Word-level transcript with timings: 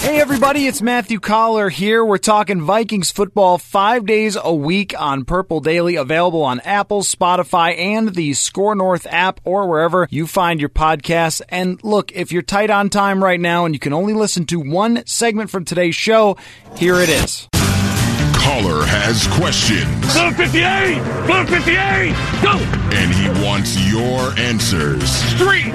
Hey 0.00 0.18
everybody, 0.18 0.66
it's 0.66 0.80
Matthew 0.80 1.20
Coller 1.20 1.68
here. 1.68 2.02
We're 2.02 2.16
talking 2.16 2.62
Vikings 2.62 3.10
football 3.10 3.58
five 3.58 4.06
days 4.06 4.34
a 4.42 4.52
week 4.52 4.98
on 4.98 5.26
Purple 5.26 5.60
Daily, 5.60 5.96
available 5.96 6.42
on 6.42 6.58
Apple, 6.60 7.02
Spotify, 7.02 7.78
and 7.78 8.14
the 8.14 8.32
Score 8.32 8.74
North 8.74 9.06
app 9.10 9.42
or 9.44 9.68
wherever 9.68 10.08
you 10.10 10.26
find 10.26 10.58
your 10.58 10.70
podcasts. 10.70 11.42
And 11.50 11.84
look, 11.84 12.12
if 12.12 12.32
you're 12.32 12.40
tight 12.40 12.70
on 12.70 12.88
time 12.88 13.22
right 13.22 13.38
now 13.38 13.66
and 13.66 13.74
you 13.74 13.78
can 13.78 13.92
only 13.92 14.14
listen 14.14 14.46
to 14.46 14.58
one 14.58 15.04
segment 15.04 15.50
from 15.50 15.66
today's 15.66 15.96
show, 15.96 16.38
here 16.76 16.96
it 16.96 17.10
is. 17.10 17.46
Coller 18.40 18.86
has 18.86 19.26
questions. 19.36 20.00
Blue 20.16 20.32
58! 20.32 20.96
Blue 21.28 21.44
58! 21.44 22.16
Go! 22.42 22.56
And 22.96 23.12
he 23.12 23.28
wants 23.44 23.76
your 23.86 24.32
answers. 24.40 25.04
Street! 25.36 25.72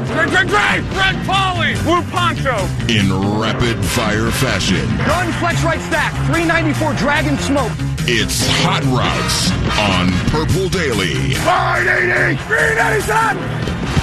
Drag! 0.50 0.82
Red 0.98 1.16
Polly! 1.26 1.76
Blue 1.86 2.02
Poncho! 2.10 2.58
In 2.90 3.14
rapid 3.40 3.78
fire 3.86 4.32
fashion. 4.32 4.86
Gun 5.06 5.32
flex 5.34 5.64
right 5.64 5.80
stack. 5.82 6.14
394 6.34 6.94
Dragon 6.96 7.38
Smoke. 7.38 7.72
It's 8.08 8.46
Hot 8.66 8.84
Routes 8.90 9.54
on 9.78 10.10
Purple 10.34 10.70
Daily. 10.70 11.36
580! 11.46 12.38
397! 12.50 13.95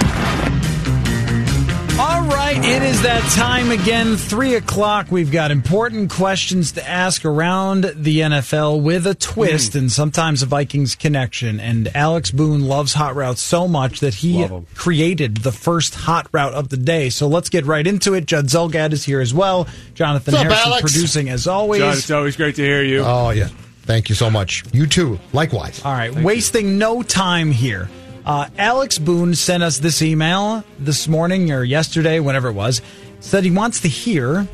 All 1.99 2.23
right, 2.23 2.57
it 2.57 2.83
is 2.83 3.03
that 3.03 3.23
time 3.37 3.71
again, 3.71 4.17
3 4.17 4.55
o'clock. 4.55 5.09
We've 5.11 5.31
got 5.31 5.51
important 5.51 6.11
questions 6.11 6.73
to 6.73 6.89
ask 6.89 7.25
around 7.25 7.85
the 7.95 8.21
NFL 8.21 8.83
with 8.83 9.07
a 9.07 9.15
twist 9.15 9.75
hmm. 9.75 9.81
and 9.81 9.93
sometimes 9.93 10.43
a 10.43 10.47
Vikings 10.47 10.95
connection. 10.95 11.61
And 11.61 11.95
Alex 11.95 12.31
Boone 12.31 12.63
loves 12.63 12.95
hot 12.95 13.15
routes 13.15 13.43
so 13.43 13.69
much 13.69 14.01
that 14.01 14.15
he 14.15 14.49
created 14.75 15.39
the 15.39 15.53
first 15.53 15.95
hot 15.95 16.29
route 16.33 16.55
of 16.55 16.71
the 16.71 16.79
day. 16.79 17.11
So 17.11 17.29
let's 17.29 17.51
get 17.51 17.67
right 17.67 17.87
into 17.87 18.15
it. 18.15 18.25
Judd 18.25 18.47
Zulgad 18.47 18.93
is 18.93 19.05
here 19.05 19.21
as 19.21 19.35
well. 19.35 19.69
Jonathan 19.95 20.33
What's 20.33 20.45
up, 20.47 20.51
Harrison 20.51 20.73
Alex? 20.73 20.93
producing 20.93 21.29
as 21.29 21.47
always. 21.47 21.81
John, 21.81 21.93
it's 21.93 22.11
always 22.11 22.37
great 22.37 22.55
to 22.57 22.63
hear 22.63 22.83
you. 22.83 23.01
Oh, 23.01 23.31
yeah. 23.31 23.49
Thank 23.83 24.09
you 24.09 24.15
so 24.15 24.31
much. 24.31 24.65
You 24.73 24.87
too. 24.87 25.21
Likewise. 25.33 25.85
All 25.85 25.93
right, 25.93 26.15
wasting 26.15 26.79
no 26.79 27.03
time 27.03 27.51
here. 27.51 27.91
Uh, 28.25 28.49
Alex 28.57 28.99
Boone 28.99 29.35
sent 29.35 29.63
us 29.63 29.79
this 29.79 30.01
email 30.03 30.63
this 30.79 31.09
morning 31.09 31.51
or 31.51 31.65
yesterday, 31.65 32.21
whenever 32.21 32.49
it 32.49 32.53
was, 32.53 32.81
said 33.21 33.45
he 33.45 33.51
wants 33.51 33.81
to 33.81 33.89
hear 33.89 34.47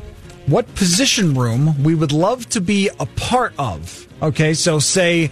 what 0.47 0.73
position 0.75 1.35
room 1.35 1.81
we 1.83 1.93
would 1.93 2.11
love 2.11 2.47
to 2.49 2.61
be 2.61 2.89
a 2.99 3.05
part 3.05 3.53
of. 3.59 4.07
Okay, 4.21 4.53
so 4.55 4.79
say 4.79 5.29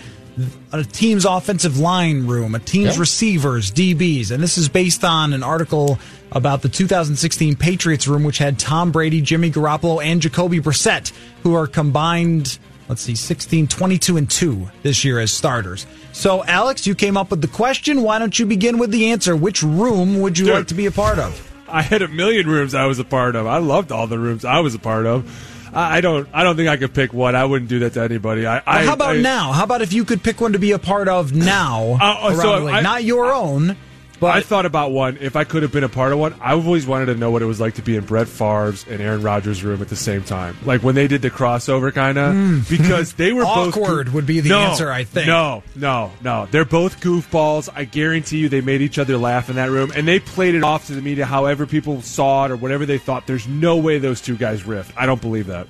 a 0.72 0.84
team's 0.84 1.26
offensive 1.26 1.80
line 1.80 2.28
room, 2.28 2.54
a 2.54 2.60
team's 2.60 2.94
Yeah. 2.96 3.00
receivers, 3.02 3.72
DBs, 3.72 4.30
and 4.30 4.44
this 4.44 4.58
is 4.60 4.70
based 4.70 5.04
on 5.04 5.34
an 5.34 5.42
article 5.42 5.98
about 6.32 6.62
the 6.62 6.70
2016 6.70 7.56
Patriots 7.56 8.08
room, 8.08 8.24
which 8.24 8.38
had 8.38 8.60
Tom 8.60 8.92
Brady, 8.92 9.20
Jimmy 9.22 9.50
Garoppolo, 9.50 10.04
and 10.04 10.22
Jacoby 10.22 10.60
Brissett, 10.60 11.12
who 11.42 11.56
are 11.56 11.66
combined, 11.66 12.60
let's 12.90 13.02
see, 13.02 13.16
16, 13.16 13.68
22, 13.68 14.18
and 14.18 14.30
2 14.30 14.70
this 14.84 15.04
year 15.06 15.20
as 15.20 15.32
starters. 15.32 15.86
So, 16.14 16.44
Alex, 16.46 16.88
you 16.88 16.96
came 16.96 17.18
up 17.18 17.30
with 17.32 17.42
the 17.42 17.48
question. 17.48 18.02
Why 18.04 18.20
don't 18.20 18.38
you 18.38 18.46
begin 18.46 18.78
with 18.78 18.92
the 18.92 19.12
answer? 19.12 19.36
Which 19.36 19.62
room 19.64 20.20
would 20.22 20.38
you 20.38 20.46
Dude. 20.46 20.54
like 20.56 20.68
to 20.68 20.74
be 20.76 20.86
a 20.86 20.92
part 20.92 21.20
of? 21.20 21.44
I 21.70 21.82
had 21.82 22.02
a 22.02 22.08
million 22.08 22.48
rooms 22.48 22.74
I 22.74 22.86
was 22.86 22.98
a 23.00 23.04
part 23.04 23.36
of. 23.36 23.46
I 23.46 23.58
loved 23.58 23.92
all 23.92 24.08
the 24.08 24.18
rooms 24.18 24.46
I 24.46 24.60
was 24.62 24.74
a 24.74 24.80
part 24.80 25.06
of. 25.06 25.30
I 25.74 26.00
don't. 26.02 26.28
I 26.34 26.44
don't 26.44 26.56
think 26.56 26.70
I 26.70 26.78
could 26.78 26.94
pick 26.94 27.14
one. 27.14 27.36
I 27.36 27.44
wouldn't 27.46 27.70
do 27.70 27.80
that 27.80 27.94
to 27.94 28.02
anybody. 28.02 28.48
I. 28.48 28.64
I 28.66 28.86
How 28.86 28.94
about 28.94 29.18
I- 29.18 29.22
now? 29.22 29.52
How 29.52 29.64
about 29.66 29.82
if 29.82 29.92
you 29.94 30.06
could 30.06 30.24
pick 30.24 30.40
one 30.42 30.54
to 30.54 30.60
be 30.60 30.72
a 30.72 30.80
part 30.80 31.08
of 31.08 31.34
now? 31.34 31.98
Uh, 32.02 32.18
uh, 32.30 32.36
so? 32.36 32.68
I- 32.68 32.82
not 32.82 33.04
your 33.04 33.32
own, 33.34 33.76
but 34.20 34.36
I 34.36 34.42
thought 34.42 34.66
about 34.66 34.92
one. 34.92 35.18
If 35.20 35.36
I 35.36 35.44
could 35.44 35.64
have 35.64 35.72
been 35.72 35.84
a 35.84 35.90
part 35.90 36.14
of 36.14 36.20
one, 36.20 36.36
I've 36.42 36.66
always 36.66 36.88
wanted 36.88 37.08
to 37.08 37.16
know 37.16 37.32
what 37.32 37.42
it 37.42 37.46
was 37.46 37.60
like 37.60 37.76
to 37.76 37.82
be 37.82 37.96
in 37.96 38.06
Brett 38.06 38.28
Favre's 38.28 38.86
and 38.88 39.02
Aaron 39.02 39.22
Rodgers' 39.22 39.64
room 39.64 39.82
at 39.82 39.90
the 39.90 39.96
same 39.96 40.24
time. 40.24 40.58
Like 40.66 40.84
when 40.84 40.96
they 40.96 41.08
did 41.08 41.22
the 41.22 41.30
crossover, 41.30 41.94
kind 41.94 42.18
of 42.18 42.34
hmm. 42.34 42.60
because 42.70 43.14
they 43.14 43.34
were 43.34 43.44
both. 43.44 43.78
Awkward 43.78 44.14
would 44.14 44.26
be 44.26 44.40
the 44.40 44.50
No, 44.50 44.60
answer, 44.60 44.92
I 44.92 45.04
think. 45.04 45.28
No, 45.28 45.64
no, 45.76 46.12
no. 46.22 46.48
They're 46.50 46.66
both 46.66 47.00
goofballs. 47.00 47.70
I 47.74 47.86
guarantee 47.86 48.40
you, 48.40 48.50
they 48.50 48.62
made 48.62 48.82
each 48.82 48.98
other 48.98 49.18
laugh 49.18 49.50
in 49.50 49.56
that 49.58 49.70
room, 49.70 49.92
and 49.96 50.08
they 50.08 50.20
played 50.20 50.56
it 50.56 50.64
off 50.64 50.88
to 50.88 50.94
the 50.94 51.02
media 51.02 51.26
however 51.26 51.66
people 51.66 52.02
saw 52.02 52.46
it 52.46 52.52
or 52.52 52.56
whatever 52.56 52.86
they 52.86 52.98
thought. 52.98 53.28
There's 53.28 53.48
no 53.48 53.78
way 53.78 54.00
those 54.00 54.22
two 54.22 54.36
guys 54.36 54.64
riffed. 54.64 54.92
I 54.98 55.06
don't 55.06 55.22
believe 55.22 55.48
that. 55.48 55.68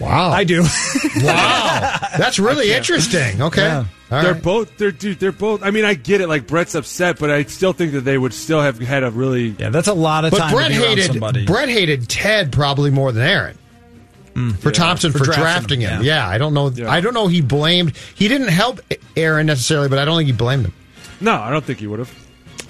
Wow. 0.00 0.30
I 0.30 0.44
do. 0.44 0.64
Wow. 1.22 1.98
That's 2.18 2.38
really 2.40 2.72
interesting. 2.72 3.40
Okay. 3.40 3.62
Yeah. 3.62 3.84
All 4.10 4.22
they're 4.22 4.32
right. 4.34 4.42
both. 4.42 4.76
They're 4.76 4.90
dude. 4.90 5.20
They're 5.20 5.32
both. 5.32 5.62
I 5.62 5.70
mean, 5.70 5.84
I 5.84 5.94
get 5.94 6.20
it. 6.20 6.28
Like 6.28 6.46
Brett's 6.46 6.74
upset, 6.74 7.18
but 7.18 7.30
I 7.30 7.44
still 7.44 7.72
think 7.72 7.92
that 7.92 8.00
they 8.00 8.18
would 8.18 8.34
still 8.34 8.60
have 8.60 8.78
had 8.80 9.04
a 9.04 9.10
really. 9.10 9.54
yeah, 9.58 9.70
that's 9.70 9.88
a 9.88 9.94
lot 9.94 10.24
of 10.24 10.32
But 10.32 10.38
time 10.38 10.52
Brett 10.52 10.72
to 10.72 10.78
be 10.78 10.84
hated 10.84 11.04
somebody. 11.06 11.46
Brett 11.46 11.68
hated 11.68 12.08
Ted 12.08 12.52
probably 12.52 12.90
more 12.90 13.12
than 13.12 13.22
Aaron. 13.22 13.58
Mm, 14.34 14.56
for 14.58 14.72
Thompson 14.72 15.12
for 15.12 15.18
for, 15.18 15.24
drafting 15.26 15.42
drafting, 15.42 15.80
him, 15.82 15.90
him. 15.98 16.02
yeah. 16.04 16.26
Yeah. 16.26 16.28
I 16.28 16.38
don't 16.38 16.52
know. 16.54 16.68
Yeah. 16.68 16.90
I 16.90 17.00
don't 17.00 17.14
know. 17.14 17.28
He 17.28 17.40
blamed. 17.40 17.96
He 18.16 18.26
didn't 18.26 18.48
help 18.48 18.80
Aaron 19.16 19.46
necessarily, 19.46 19.88
but 19.88 19.98
I 19.98 20.04
don't 20.04 20.16
think 20.16 20.26
he 20.26 20.32
blamed 20.32 20.66
him. 20.66 20.74
No, 21.20 21.34
I 21.34 21.50
don't 21.50 21.64
think 21.64 21.78
he 21.78 21.86
would 21.86 22.00
have. 22.00 22.12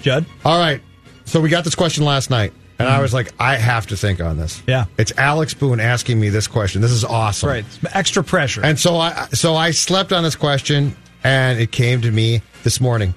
Judd. 0.01 0.25
All 0.45 0.59
right. 0.59 0.81
So 1.25 1.41
we 1.41 1.49
got 1.49 1.63
this 1.63 1.73
question 1.75 2.05
last 2.05 2.29
night, 2.29 2.53
and 2.79 2.87
I 2.87 3.01
was 3.01 3.13
like, 3.13 3.33
I 3.39 3.55
have 3.55 3.87
to 3.87 3.97
think 3.97 4.19
on 4.19 4.37
this. 4.37 4.61
Yeah. 4.67 4.85
It's 4.97 5.13
Alex 5.17 5.53
Boone 5.53 5.79
asking 5.79 6.19
me 6.19 6.29
this 6.29 6.47
question. 6.47 6.81
This 6.81 6.91
is 6.91 7.03
awesome. 7.03 7.49
Right, 7.49 7.65
extra 7.93 8.23
pressure. 8.23 8.63
And 8.63 8.79
so 8.79 8.97
I 8.97 9.27
so 9.31 9.55
I 9.55 9.71
slept 9.71 10.11
on 10.11 10.23
this 10.23 10.35
question 10.35 10.95
and 11.23 11.59
it 11.59 11.71
came 11.71 12.01
to 12.01 12.11
me 12.11 12.41
this 12.63 12.79
morning. 12.79 13.13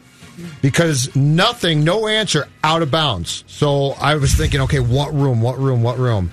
Because 0.63 1.15
nothing, 1.17 1.83
no 1.83 2.07
answer 2.07 2.47
out 2.63 2.83
of 2.83 2.93
bounds. 2.93 3.43
So 3.49 3.91
I 4.01 4.15
was 4.15 4.35
thinking, 4.35 4.61
okay, 4.63 4.79
what 4.79 5.13
room, 5.13 5.43
what 5.43 5.59
room, 5.59 5.83
what 5.83 5.99
room? 5.99 6.31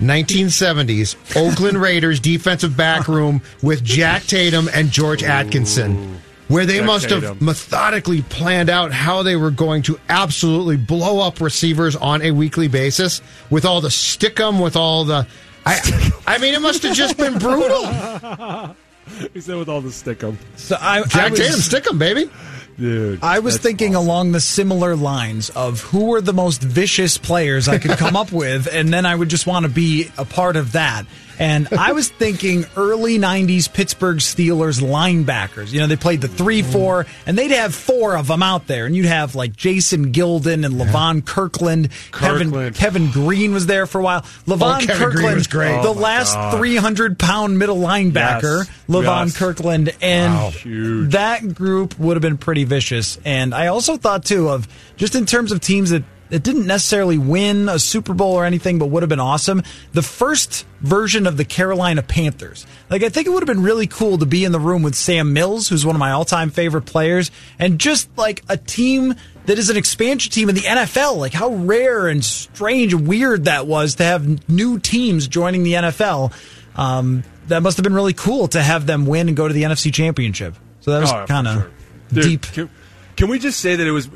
1970s 0.00 1.16
Oakland 1.36 1.80
Raiders 1.80 2.20
defensive 2.20 2.76
back 2.76 3.08
room 3.08 3.42
with 3.62 3.82
Jack 3.82 4.22
Tatum 4.24 4.68
and 4.72 4.90
George 4.90 5.22
Atkinson, 5.22 6.20
where 6.48 6.66
they 6.66 6.78
Jack 6.78 6.86
must 6.86 7.10
have 7.10 7.40
methodically 7.40 8.22
planned 8.22 8.68
out 8.70 8.92
how 8.92 9.22
they 9.22 9.36
were 9.36 9.50
going 9.50 9.82
to 9.82 9.98
absolutely 10.08 10.76
blow 10.76 11.20
up 11.20 11.40
receivers 11.40 11.94
on 11.96 12.22
a 12.22 12.30
weekly 12.32 12.68
basis 12.68 13.20
with 13.50 13.64
all 13.64 13.80
the 13.80 13.90
stick 13.90 14.40
'em, 14.40 14.58
with 14.58 14.76
all 14.76 15.04
the. 15.04 15.26
I, 15.66 16.12
I 16.26 16.38
mean, 16.38 16.54
it 16.54 16.60
must 16.62 16.82
have 16.82 16.96
just 16.96 17.16
been 17.16 17.38
brutal. 17.38 18.74
He 19.32 19.40
said 19.40 19.56
with 19.56 19.70
all 19.70 19.80
the 19.80 19.88
stickum. 19.88 20.36
so 20.56 20.76
I, 20.78 21.00
I 21.00 21.04
Jack 21.04 21.30
was, 21.30 21.40
Tatum, 21.40 21.60
stick 21.60 21.86
'em, 21.90 21.98
baby. 21.98 22.30
Dude. 22.78 23.20
I 23.22 23.38
was 23.40 23.56
thinking 23.56 23.96
awesome. 23.96 24.06
along 24.06 24.32
the 24.32 24.40
similar 24.40 24.94
lines 24.94 25.50
of 25.50 25.80
who 25.80 26.06
were 26.06 26.20
the 26.20 26.32
most 26.34 26.62
vicious 26.62 27.18
players 27.18 27.68
I 27.68 27.78
could 27.78 27.92
come 27.92 28.16
up 28.16 28.30
with, 28.32 28.68
and 28.70 28.92
then 28.92 29.06
I 29.06 29.14
would 29.14 29.28
just 29.30 29.46
want 29.46 29.64
to 29.64 29.70
be 29.70 30.10
a 30.16 30.24
part 30.24 30.56
of 30.56 30.72
that. 30.72 31.06
And 31.38 31.68
I 31.72 31.92
was 31.92 32.08
thinking 32.08 32.64
early 32.76 33.18
90s 33.18 33.72
Pittsburgh 33.72 34.18
Steelers 34.18 34.80
linebackers. 34.80 35.72
You 35.72 35.80
know, 35.80 35.86
they 35.86 35.96
played 35.96 36.20
the 36.20 36.28
3 36.28 36.62
mm. 36.62 36.72
4, 36.72 37.06
and 37.26 37.38
they'd 37.38 37.50
have 37.52 37.74
four 37.74 38.16
of 38.16 38.26
them 38.26 38.42
out 38.42 38.66
there. 38.66 38.86
And 38.86 38.96
you'd 38.96 39.06
have 39.06 39.34
like 39.34 39.54
Jason 39.56 40.12
Gildon 40.12 40.64
and 40.64 40.74
Levon 40.74 41.24
Kirkland. 41.24 41.90
Kevin, 42.12 42.48
Kirkland. 42.48 42.74
Kevin 42.76 43.10
Greene 43.10 43.52
was 43.52 43.66
there 43.66 43.86
for 43.86 44.00
a 44.00 44.04
while. 44.04 44.22
Levon 44.46 44.82
Oh, 44.90 44.94
Kirkland, 44.94 45.34
was 45.36 45.46
great. 45.46 45.80
the 45.82 45.88
Oh, 45.88 45.92
last 45.92 46.56
300 46.56 47.18
pound 47.18 47.58
middle 47.58 47.78
linebacker, 47.78 48.64
Yes. 48.66 48.70
Levon 48.88 49.26
Yes. 49.26 49.36
Kirkland. 49.36 49.92
And 50.02 50.34
Wow. 50.34 50.52
That 51.10 51.54
group 51.54 51.98
would 51.98 52.16
have 52.16 52.22
been 52.22 52.38
pretty 52.38 52.64
vicious. 52.64 53.18
And 53.24 53.54
I 53.54 53.68
also 53.68 53.96
thought 53.96 54.24
too 54.24 54.48
of 54.48 54.66
just 54.96 55.14
in 55.14 55.26
terms 55.26 55.52
of 55.52 55.60
teams 55.60 55.90
that 55.90 56.02
it 56.30 56.42
didn't 56.42 56.66
necessarily 56.66 57.18
win 57.18 57.68
a 57.68 57.78
Super 57.78 58.14
Bowl 58.14 58.34
or 58.34 58.44
anything, 58.44 58.78
but 58.78 58.86
would 58.86 59.02
have 59.02 59.08
been 59.10 59.20
awesome. 59.20 59.62
The 59.92 60.02
first 60.02 60.66
version 60.80 61.26
of 61.26 61.36
the 61.36 61.44
Carolina 61.44 62.02
Panthers. 62.02 62.66
Like, 62.90 63.02
I 63.02 63.08
think 63.08 63.26
it 63.26 63.30
would 63.30 63.42
have 63.42 63.46
been 63.56 63.62
really 63.64 63.86
cool 63.86 64.18
to 64.18 64.26
be 64.26 64.44
in 64.44 64.52
the 64.52 64.60
room 64.60 64.82
with 64.82 64.94
Sam 64.94 65.32
Mills, 65.32 65.68
who's 65.68 65.84
one 65.86 65.96
of 65.96 66.00
my 66.00 66.12
all 66.12 66.24
time 66.24 66.50
favorite 66.50 66.82
players, 66.86 67.30
and 67.58 67.78
just 67.78 68.08
like 68.18 68.42
a 68.48 68.56
team 68.56 69.14
that 69.46 69.58
is 69.58 69.70
an 69.70 69.76
expansion 69.78 70.30
team 70.30 70.48
in 70.48 70.54
the 70.54 70.60
NFL. 70.62 71.16
Like, 71.16 71.32
how 71.32 71.50
rare 71.50 72.08
and 72.08 72.24
strange 72.24 72.92
and 72.92 73.06
weird 73.08 73.44
that 73.46 73.66
was 73.66 73.94
to 73.96 74.04
have 74.04 74.48
new 74.48 74.78
teams 74.78 75.26
joining 75.28 75.62
the 75.62 75.72
NFL. 75.74 76.32
Um, 76.76 77.24
that 77.48 77.62
must 77.62 77.78
have 77.78 77.84
been 77.84 77.94
really 77.94 78.12
cool 78.12 78.46
to 78.48 78.62
have 78.62 78.86
them 78.86 79.06
win 79.06 79.28
and 79.28 79.36
go 79.36 79.48
to 79.48 79.54
the 79.54 79.62
NFC 79.62 79.92
Championship. 79.92 80.54
So 80.80 80.92
that 80.92 81.00
was 81.00 81.10
Oh, 81.10 81.24
kind 81.26 81.48
of 81.48 81.54
sure. 82.12 82.22
Deep. 82.22 82.42
Can, 82.42 82.70
can 83.16 83.28
we 83.28 83.38
just 83.38 83.58
say 83.60 83.74
that 83.76 83.86
it 83.86 83.90
was 83.90 84.08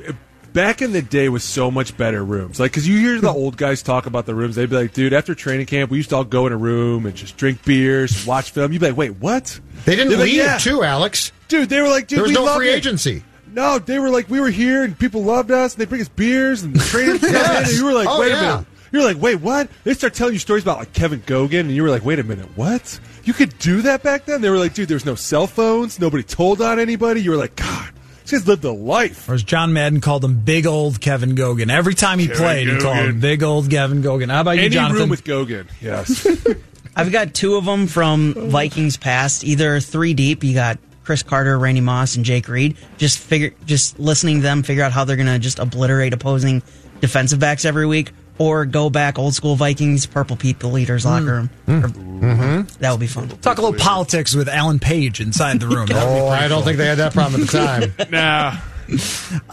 back 0.52 0.82
in 0.82 0.92
the 0.92 1.02
day 1.02 1.28
was 1.28 1.44
so 1.44 1.70
much 1.70 1.96
better 1.96 2.24
rooms? 2.24 2.60
Like, 2.60 2.72
because 2.72 2.88
you 2.88 2.98
hear 2.98 3.20
the 3.20 3.32
hmm. 3.32 3.38
old 3.38 3.56
guys 3.56 3.82
talk 3.82 4.06
about 4.06 4.26
the 4.26 4.34
rooms, 4.34 4.56
they'd 4.56 4.70
be 4.70 4.76
like, 4.76 4.92
"Dude, 4.92 5.12
after 5.12 5.34
training 5.34 5.66
camp, 5.66 5.90
we 5.90 5.98
used 5.98 6.10
to 6.10 6.16
all 6.16 6.24
go 6.24 6.46
in 6.46 6.52
a 6.52 6.56
room 6.56 7.06
and 7.06 7.14
just 7.14 7.36
drink 7.36 7.64
beers, 7.64 8.26
watch 8.26 8.50
film." 8.50 8.72
You'd 8.72 8.80
be 8.80 8.88
like, 8.88 8.96
"Wait, 8.96 9.16
what?" 9.16 9.58
They 9.84 9.96
didn't 9.96 10.10
They're 10.10 10.18
like, 10.18 10.26
leave, 10.28 10.36
"Yeah." 10.36 10.58
too, 10.58 10.82
Alex. 10.82 11.32
Dude, 11.48 11.68
they 11.68 11.80
were 11.80 11.88
like, 11.88 12.06
"Dude, 12.06 12.18
There 12.18 12.22
was 12.24 12.30
we 12.30 12.44
no 12.44 12.54
free 12.56 12.70
it." 12.70 12.76
agency. 12.76 13.22
No, 13.54 13.78
they 13.78 13.98
were 13.98 14.08
like, 14.08 14.30
we 14.30 14.40
were 14.40 14.48
here 14.48 14.82
and 14.82 14.98
people 14.98 15.22
loved 15.24 15.50
us 15.50 15.74
and 15.74 15.80
they 15.80 15.84
bring 15.84 16.00
us 16.00 16.08
beers 16.08 16.62
and 16.62 16.74
the 16.74 16.78
training 16.86 17.18
camp. 17.18 17.32
Yes. 17.32 17.68
And 17.68 17.78
you 17.78 17.84
were 17.84 17.92
like, 17.92 18.08
Oh, 18.08 18.18
wait 18.18 18.30
yeah. 18.30 18.38
a 18.38 18.42
minute. 18.42 18.66
You 18.92 18.98
were 19.00 19.04
like, 19.04 19.20
wait, 19.20 19.36
what? 19.36 19.68
They 19.84 19.94
start 19.94 20.14
telling 20.14 20.34
you 20.34 20.38
stories 20.38 20.62
about 20.62 20.78
like 20.78 20.92
Kevin 20.92 21.20
Gogan 21.20 21.60
and 21.60 21.70
you 21.70 21.82
were 21.82 21.90
like, 21.90 22.04
wait 22.04 22.18
a 22.18 22.24
minute, 22.24 22.48
what? 22.56 22.98
You 23.24 23.32
could 23.32 23.58
do 23.58 23.82
that 23.82 24.02
back 24.02 24.24
then? 24.26 24.40
They 24.40 24.50
were 24.50 24.58
like, 24.58 24.74
dude, 24.74 24.88
there 24.88 24.96
was 24.96 25.06
no 25.06 25.14
cell 25.14 25.46
phones. 25.46 25.98
Nobody 26.00 26.22
told 26.22 26.60
on 26.60 26.78
anybody. 26.78 27.22
You 27.22 27.30
were 27.30 27.36
like, 27.36 27.56
God, 27.56 27.91
these 28.24 28.32
guys 28.32 28.46
lived 28.48 28.64
a 28.64 28.72
life. 28.72 29.28
Or 29.28 29.34
as 29.34 29.42
John 29.42 29.72
Madden 29.72 30.00
called 30.00 30.24
him, 30.24 30.38
big 30.40 30.66
old 30.66 31.00
Kevin 31.00 31.34
Gogan. 31.34 31.70
Every 31.70 31.94
time 31.94 32.18
he 32.18 32.26
Kevin 32.26 32.42
played, 32.42 32.68
he 32.68 32.78
called 32.78 32.96
him 32.96 33.20
big 33.20 33.42
old 33.42 33.68
Kevin 33.70 34.02
Gogan. 34.02 34.30
How 34.30 34.40
about 34.42 34.52
you, 34.52 34.62
Any 34.62 34.70
Jonathan? 34.70 34.98
room 35.00 35.08
with 35.10 35.24
Gogan. 35.24 35.66
Yes. 35.80 36.26
I've 36.96 37.10
got 37.10 37.32
two 37.34 37.56
of 37.56 37.64
them 37.64 37.86
from 37.86 38.34
Vikings 38.50 38.96
past. 38.96 39.44
Either 39.44 39.80
three 39.80 40.12
deep. 40.14 40.44
You 40.44 40.54
got 40.54 40.78
Cris 41.04 41.22
Carter, 41.22 41.58
Randy 41.58 41.80
Moss, 41.80 42.16
and 42.16 42.24
Jake 42.24 42.48
Reed. 42.48 42.76
Just 42.98 43.18
figure, 43.18 43.52
just 43.64 43.98
listening 43.98 44.36
to 44.36 44.42
them, 44.42 44.62
figure 44.62 44.84
out 44.84 44.92
how 44.92 45.04
they're 45.04 45.16
going 45.16 45.26
to 45.26 45.38
just 45.38 45.58
obliterate 45.58 46.12
opposing 46.12 46.62
defensive 47.00 47.40
backs 47.40 47.64
every 47.64 47.86
week, 47.86 48.12
or 48.38 48.64
go 48.66 48.90
back 48.90 49.18
old 49.18 49.34
school 49.34 49.54
Vikings, 49.56 50.06
Purple 50.06 50.36
people 50.36 50.70
the 50.70 50.74
leader's 50.74 51.04
locker 51.04 51.24
room. 51.24 51.50
Or- 51.68 52.62
That 52.80 52.90
would 52.92 53.00
be 53.00 53.06
fun. 53.06 53.28
Talk 53.40 53.58
a 53.58 53.62
little 53.62 53.78
politics 53.78 54.34
with 54.34 54.48
Alan 54.48 54.78
Page 54.78 55.20
inside 55.20 55.60
the 55.60 55.66
room. 55.68 55.86
That 55.92 56.06
would 56.06 56.14
be 56.14 56.20
Oh, 56.20 56.28
I 56.28 56.48
don't 56.48 56.58
cool. 56.58 56.62
think 56.66 56.78
they 56.78 56.86
had 56.86 56.98
that 56.98 57.12
problem 57.12 57.42
at 57.42 57.48
the 57.48 57.92
time. 57.98 58.10
nah. 58.10 58.56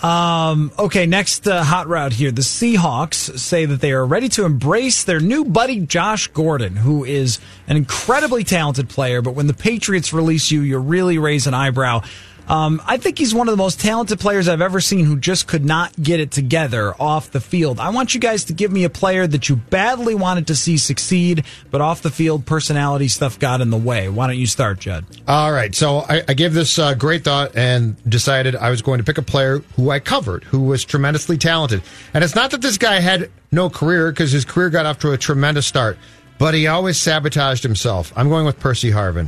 Um, 0.03 0.71
okay, 0.77 1.05
next 1.05 1.47
uh, 1.47 1.63
hot 1.63 1.87
route 1.87 2.13
here. 2.13 2.31
The 2.31 2.41
Seahawks 2.41 3.37
say 3.39 3.65
that 3.65 3.79
they 3.81 3.91
are 3.91 4.05
ready 4.05 4.27
to 4.29 4.45
embrace 4.45 5.03
their 5.03 5.19
new 5.19 5.45
buddy 5.45 5.79
Josh 5.81 6.27
Gordon, 6.27 6.75
who 6.75 7.03
is 7.05 7.39
an 7.67 7.77
incredibly 7.77 8.43
talented 8.43 8.89
player. 8.89 9.21
But 9.21 9.35
when 9.35 9.47
the 9.47 9.53
Patriots 9.53 10.11
release 10.13 10.51
you, 10.51 10.61
you 10.61 10.77
really 10.79 11.17
raise 11.17 11.47
an 11.47 11.53
eyebrow. 11.53 12.01
Um, 12.49 12.81
I 12.87 12.97
think 12.97 13.19
he's 13.19 13.33
one 13.33 13.47
of 13.47 13.53
the 13.53 13.61
most 13.61 13.79
talented 13.79 14.19
players 14.19 14.47
I've 14.47 14.59
ever 14.61 14.81
seen 14.81 15.05
who 15.05 15.17
just 15.17 15.47
could 15.47 15.63
not 15.63 15.93
get 16.01 16.19
it 16.19 16.31
together 16.31 16.95
off 16.99 17.29
the 17.29 17.39
field. 17.39 17.79
I 17.79 17.91
want 17.91 18.15
you 18.15 18.19
guys 18.19 18.45
to 18.45 18.53
give 18.53 18.71
me 18.71 18.83
a 18.83 18.89
player 18.89 19.27
that 19.27 19.49
you 19.49 19.55
badly 19.55 20.15
wanted 20.15 20.47
to 20.47 20.55
see 20.55 20.77
succeed, 20.77 21.45
but 21.69 21.79
off 21.79 22.01
the 22.01 22.09
field 22.09 22.47
personality 22.47 23.07
stuff 23.07 23.37
got 23.37 23.61
in 23.61 23.69
the 23.69 23.77
way. 23.77 24.09
Why 24.09 24.25
don't 24.25 24.37
you 24.37 24.47
start, 24.47 24.79
Judd? 24.79 25.05
All 25.27 25.51
right, 25.51 25.75
so 25.75 25.99
I, 26.09 26.23
I 26.27 26.33
gave 26.33 26.55
this 26.55 26.79
uh, 26.79 26.95
great 26.95 27.23
thought 27.23 27.55
and 27.55 27.95
decided 28.09 28.55
I 28.55 28.71
was 28.71 28.81
going 28.81 28.97
to 28.97 29.03
pick 29.03 29.19
a 29.19 29.21
player 29.21 29.59
who 29.75 29.91
I 29.91 29.99
covered, 29.99 30.43
who 30.45 30.63
was 30.63 30.83
tremendously 30.83 31.37
talented. 31.37 31.83
And 32.15 32.23
it's 32.23 32.35
not 32.35 32.49
that 32.51 32.61
this 32.61 32.79
guy 32.79 32.99
had 32.99 33.29
no 33.51 33.69
career, 33.69 34.11
because 34.11 34.31
his 34.31 34.43
career 34.43 34.71
got 34.71 34.87
off 34.87 34.97
to 34.99 35.11
a 35.11 35.17
tremendous 35.17 35.67
start, 35.67 35.99
but 36.39 36.55
he 36.55 36.65
always 36.65 36.97
sabotaged 36.97 37.61
himself. 37.61 38.11
I'm 38.15 38.27
going 38.27 38.45
with 38.45 38.59
Percy 38.59 38.89
Harvin. 38.89 39.27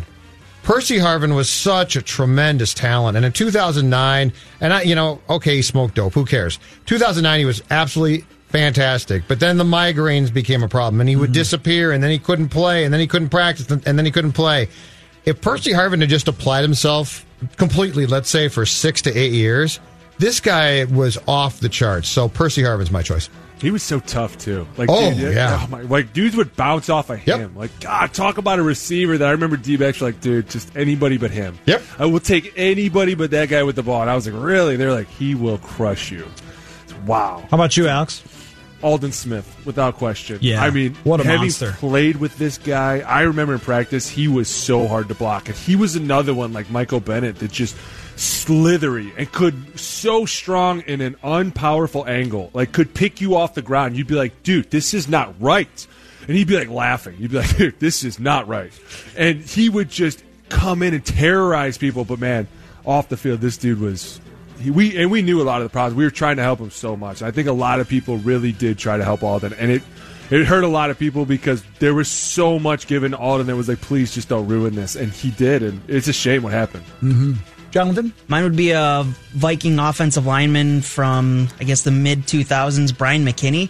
Percy 0.63 0.97
Harvin 0.97 1.35
was 1.35 1.49
such 1.49 1.95
a 1.95 2.01
tremendous 2.01 2.73
talent, 2.73 3.17
and 3.17 3.25
in 3.25 3.31
2009, 3.31 4.31
and 4.59 4.73
I, 4.73 4.81
you 4.83 4.93
know, 4.93 5.19
okay, 5.29 5.55
he 5.55 5.61
smoked 5.61 5.95
dope. 5.95 6.13
Who 6.13 6.25
cares? 6.25 6.59
2009, 6.85 7.39
he 7.39 7.45
was 7.45 7.63
absolutely 7.71 8.25
fantastic. 8.49 9.23
But 9.27 9.39
then 9.39 9.57
the 9.57 9.63
migraines 9.63 10.31
became 10.31 10.61
a 10.61 10.67
problem, 10.67 10.99
and 11.01 11.09
he 11.09 11.15
would 11.15 11.27
mm-hmm. 11.27 11.33
disappear, 11.33 11.91
and 11.91 12.03
then 12.03 12.11
he 12.11 12.19
couldn't 12.19 12.49
play, 12.49 12.85
and 12.85 12.93
then 12.93 13.01
he 13.01 13.07
couldn't 13.07 13.29
practice, 13.29 13.69
and 13.71 13.81
then 13.81 14.05
he 14.05 14.11
couldn't 14.11 14.33
play. 14.33 14.67
If 15.25 15.41
Percy 15.41 15.71
Harvin 15.71 16.01
had 16.01 16.09
just 16.09 16.27
applied 16.27 16.61
himself 16.61 17.25
completely, 17.57 18.05
let's 18.05 18.29
say 18.29 18.47
for 18.47 18.65
six 18.65 19.01
to 19.03 19.17
eight 19.17 19.31
years, 19.31 19.79
this 20.21 20.39
guy 20.39 20.85
was 20.85 21.17
off 21.27 21.59
the 21.59 21.69
charts. 21.69 22.07
So 22.07 22.29
Percy 22.29 22.63
Harvin's 22.63 22.91
my 22.91 23.01
choice. 23.01 23.29
He 23.59 23.69
was 23.69 23.83
so 23.83 23.99
tough 23.99 24.37
too. 24.39 24.65
Like, 24.77 24.89
Oh, 24.89 25.13
dude, 25.13 25.35
yeah. 25.35 25.59
oh 25.63 25.67
my, 25.69 25.81
like 25.81 26.13
dudes 26.13 26.35
would 26.35 26.55
bounce 26.55 26.89
off 26.89 27.09
of 27.11 27.25
Yep. 27.27 27.39
him. 27.39 27.55
Like, 27.55 27.79
God, 27.79 28.11
talk 28.11 28.39
about 28.39 28.57
a 28.57 28.63
receiver 28.63 29.17
that 29.19 29.27
I 29.27 29.31
remember 29.31 29.55
D 29.57 29.77
backs 29.77 30.01
like, 30.01 30.19
dude, 30.19 30.49
just 30.49 30.75
anybody 30.75 31.17
but 31.17 31.29
him. 31.29 31.59
Yep. 31.67 31.83
I 31.99 32.05
will 32.05 32.19
take 32.21 32.53
anybody 32.55 33.13
but 33.13 33.29
that 33.31 33.49
guy 33.49 33.61
with 33.63 33.75
the 33.75 33.83
ball. 33.83 34.01
And 34.01 34.09
I 34.09 34.15
was 34.15 34.25
like, 34.27 34.41
really? 34.41 34.77
They're 34.77 34.93
like, 34.93 35.09
he 35.09 35.35
will 35.35 35.59
crush 35.59 36.09
you. 36.11 36.25
Wow. 37.05 37.43
How 37.51 37.55
about 37.57 37.77
you, 37.77 37.87
Alex? 37.87 38.23
Aldon 38.83 39.11
Smith, 39.11 39.61
without 39.63 39.97
question. 39.97 40.39
Yeah. 40.41 40.63
I 40.63 40.71
mean, 40.71 40.95
What 41.03 41.19
a 41.19 41.23
having 41.23 41.41
monster. 41.41 41.73
played 41.73 42.15
with 42.17 42.35
this 42.39 42.57
guy, 42.57 43.01
I 43.01 43.21
remember 43.21 43.53
in 43.53 43.59
practice, 43.59 44.09
he 44.09 44.27
was 44.27 44.47
so 44.47 44.87
hard 44.87 45.07
to 45.09 45.13
block. 45.15 45.49
And 45.49 45.55
he 45.57 45.75
was 45.75 45.95
another 45.95 46.33
one 46.33 46.51
like 46.51 46.71
Michael 46.71 46.99
Bennett 46.99 47.37
that 47.39 47.51
just 47.51 47.75
slithery 48.21 49.11
and 49.17 49.31
could 49.31 49.79
so 49.79 50.25
strong 50.25 50.81
in 50.81 51.01
an 51.01 51.15
unpowerful 51.23 52.07
angle, 52.07 52.51
like 52.53 52.71
could 52.71 52.93
pick 52.93 53.21
you 53.21 53.35
off 53.35 53.53
the 53.55 53.61
ground. 53.61 53.97
You'd 53.97 54.07
be 54.07 54.15
like, 54.15 54.43
dude, 54.43 54.69
this 54.69 54.93
is 54.93 55.07
not 55.07 55.33
right. 55.41 55.87
And 56.27 56.37
he'd 56.37 56.47
be 56.47 56.57
like 56.57 56.69
laughing. 56.69 57.15
You'd 57.19 57.31
be 57.31 57.37
like, 57.37 57.57
dude, 57.57 57.79
this 57.79 58.03
is 58.03 58.19
not 58.19 58.47
right. 58.47 58.71
And 59.17 59.41
he 59.41 59.69
would 59.69 59.89
just 59.89 60.23
come 60.49 60.83
in 60.83 60.93
and 60.93 61.05
terrorize 61.05 61.77
people. 61.77 62.05
But 62.05 62.19
man, 62.19 62.47
off 62.85 63.09
the 63.09 63.17
field, 63.17 63.41
this 63.41 63.57
dude 63.57 63.79
was 63.79 64.21
we 64.69 65.01
and 65.01 65.09
we 65.09 65.21
knew 65.21 65.41
a 65.41 65.43
lot 65.43 65.61
of 65.61 65.65
the 65.67 65.71
problems. 65.71 65.95
We 65.95 66.03
were 66.03 66.11
trying 66.11 66.37
to 66.37 66.43
help 66.43 66.59
him 66.59 66.69
so 66.69 66.95
much. 66.95 67.21
I 67.21 67.31
think 67.31 67.47
a 67.47 67.53
lot 67.53 67.79
of 67.79 67.87
people 67.87 68.17
really 68.17 68.51
did 68.51 68.77
try 68.77 68.97
to 68.97 69.03
help 69.03 69.23
Aldon, 69.23 69.53
and 69.53 69.71
it 69.71 69.81
it 70.29 70.45
hurt 70.45 70.63
a 70.63 70.67
lot 70.67 70.89
of 70.89 70.97
people 70.97 71.25
because 71.25 71.63
there 71.79 71.93
was 71.93 72.07
so 72.07 72.57
much 72.57 72.87
given 72.87 73.13
Aldon 73.13 73.47
that 73.47 73.55
was 73.55 73.67
like, 73.67 73.81
please 73.81 74.13
just 74.13 74.29
don't 74.29 74.47
ruin 74.47 74.75
this, 74.75 74.95
and 74.95 75.11
he 75.11 75.31
did, 75.31 75.63
and 75.63 75.81
it's 75.89 76.07
a 76.07 76.13
shame 76.13 76.43
what 76.43 76.53
happened. 76.53 76.85
Mm-hmm. 77.01 77.33
Jonathan? 77.71 78.13
Mine 78.27 78.43
would 78.43 78.55
be 78.55 78.71
a 78.71 79.03
Viking 79.33 79.79
offensive 79.79 80.25
lineman 80.25 80.81
from, 80.81 81.47
I 81.59 81.63
guess, 81.63 81.81
the 81.83 81.91
mid 81.91 82.23
2000s, 82.23 82.97
Bryant 82.97 83.25
McKinnie. 83.25 83.69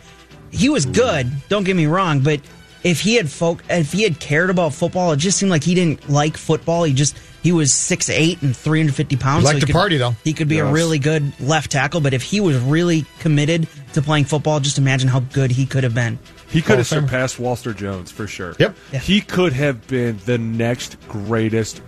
He 0.52 0.70
was 0.70 0.86
good, 0.86 1.32
don't 1.50 1.64
get 1.64 1.76
me 1.76 1.86
wrong, 1.86 2.20
but 2.20 2.42
if 2.84 3.00
he 3.00 3.16
had 3.16 3.30
folk, 3.30 3.64
if 3.70 3.92
he 3.94 4.02
had 4.04 4.20
cared 4.20 4.50
about 4.50 4.74
football, 4.74 5.12
it 5.12 5.18
just 5.18 5.38
seemed 5.38 5.52
like 5.52 5.64
he 5.64 5.76
didn't 5.76 6.10
like 6.10 6.36
football. 6.36 6.84
He 6.84 6.94
just 6.94 7.18
he 7.44 7.52
was 7.52 7.72
6'8 7.72 8.42
and 8.42 8.56
350 8.58 9.16
pounds. 9.18 9.42
He 9.44 9.46
liked 9.46 9.56
he 9.56 9.60
to 9.62 9.66
could- 9.68 9.74
party, 9.74 9.98
though. 9.98 10.16
He 10.24 10.34
could 10.34 10.48
be 10.48 10.60
a 10.60 10.66
really 10.66 11.00
good 11.00 11.32
left 11.40 11.72
tackle, 11.72 12.02
but 12.02 12.14
if 12.14 12.22
he 12.24 12.40
was 12.42 12.58
really 12.58 13.06
committed 13.20 13.68
to 13.94 14.02
playing 14.02 14.26
football, 14.26 14.60
just 14.60 14.78
imagine 14.78 15.10
how 15.10 15.20
good 15.22 15.52
he 15.52 15.66
could 15.66 15.84
have 15.84 15.94
been. 15.96 16.20
He 16.50 16.62
could 16.62 16.80
have 16.80 16.88
Famer. 16.88 17.02
surpassed 17.04 17.40
Walter 17.40 17.74
Jones 17.74 18.12
for 18.12 18.28
sure. 18.28 18.56
Yep. 18.60 18.76
Yeah. 18.92 19.00
He 19.00 19.22
could 19.22 19.54
have 19.54 19.88
been 19.88 20.20
the 20.26 20.38
next 20.38 20.98
greatest 21.08 21.82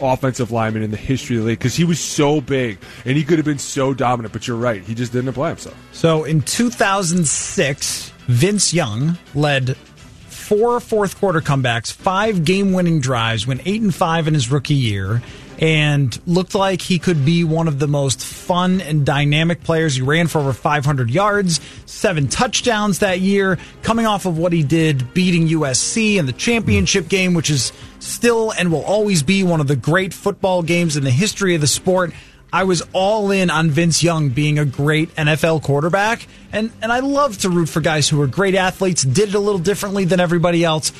offensive 0.00 0.50
lineman 0.50 0.82
in 0.82 0.90
the 0.90 0.96
history 0.96 1.36
of 1.36 1.42
the 1.42 1.48
league 1.48 1.58
because 1.58 1.74
he 1.74 1.84
was 1.84 2.00
so 2.00 2.40
big 2.40 2.78
and 3.04 3.16
he 3.16 3.24
could 3.24 3.38
have 3.38 3.46
been 3.46 3.58
so 3.58 3.94
dominant. 3.94 4.32
But 4.32 4.46
you're 4.46 4.56
right, 4.56 4.82
he 4.82 4.94
just 4.94 5.12
didn't 5.12 5.28
apply 5.28 5.50
himself. 5.50 5.76
So 5.92 6.24
in 6.24 6.42
2006, 6.42 8.12
Vince 8.26 8.74
Young 8.74 9.18
led 9.34 9.76
four 9.76 10.78
fourth 10.80 11.18
quarter 11.18 11.40
comebacks, 11.40 11.92
five 11.92 12.44
game 12.44 12.72
winning 12.72 13.00
drives, 13.00 13.46
went 13.46 13.62
eight 13.64 13.80
and 13.80 13.94
five 13.94 14.28
in 14.28 14.34
his 14.34 14.50
rookie 14.50 14.74
year, 14.74 15.22
and 15.58 16.18
looked 16.26 16.54
like 16.54 16.80
he 16.80 16.98
could 16.98 17.24
be 17.24 17.44
one 17.44 17.68
of 17.68 17.78
the 17.78 17.86
most 17.86 18.20
fun 18.20 18.80
and 18.80 19.06
dynamic 19.06 19.62
players. 19.62 19.96
He 19.96 20.02
ran 20.02 20.26
for 20.26 20.40
over 20.40 20.52
500 20.52 21.10
yards, 21.10 21.60
seven 21.86 22.28
touchdowns 22.28 23.00
that 23.00 23.20
year, 23.20 23.58
coming 23.82 24.06
off 24.06 24.26
of 24.26 24.38
what 24.38 24.52
he 24.52 24.62
did 24.62 25.14
beating 25.14 25.48
USC 25.48 26.16
in 26.16 26.26
the 26.26 26.32
championship 26.32 27.08
game, 27.08 27.34
which 27.34 27.50
is 27.50 27.72
still 28.00 28.52
and 28.52 28.70
will 28.70 28.84
always 28.84 29.22
be 29.22 29.42
one 29.42 29.60
of 29.60 29.66
the 29.66 29.76
great 29.76 30.12
football 30.12 30.62
games 30.62 30.96
in 30.96 31.04
the 31.04 31.10
history 31.10 31.54
of 31.54 31.60
the 31.60 31.66
sport. 31.66 32.12
I 32.52 32.62
was 32.64 32.82
all 32.92 33.32
in 33.32 33.50
on 33.50 33.70
Vince 33.70 34.02
Young 34.02 34.28
being 34.28 34.60
a 34.60 34.64
great 34.64 35.12
NFL 35.16 35.64
quarterback, 35.64 36.28
and 36.52 36.70
and 36.82 36.92
I 36.92 37.00
love 37.00 37.38
to 37.38 37.50
root 37.50 37.68
for 37.68 37.80
guys 37.80 38.08
who 38.08 38.20
are 38.22 38.28
great 38.28 38.54
athletes, 38.54 39.02
did 39.02 39.30
it 39.30 39.34
a 39.34 39.40
little 39.40 39.58
differently 39.58 40.04
than 40.04 40.20
everybody 40.20 40.62
else, 40.62 40.92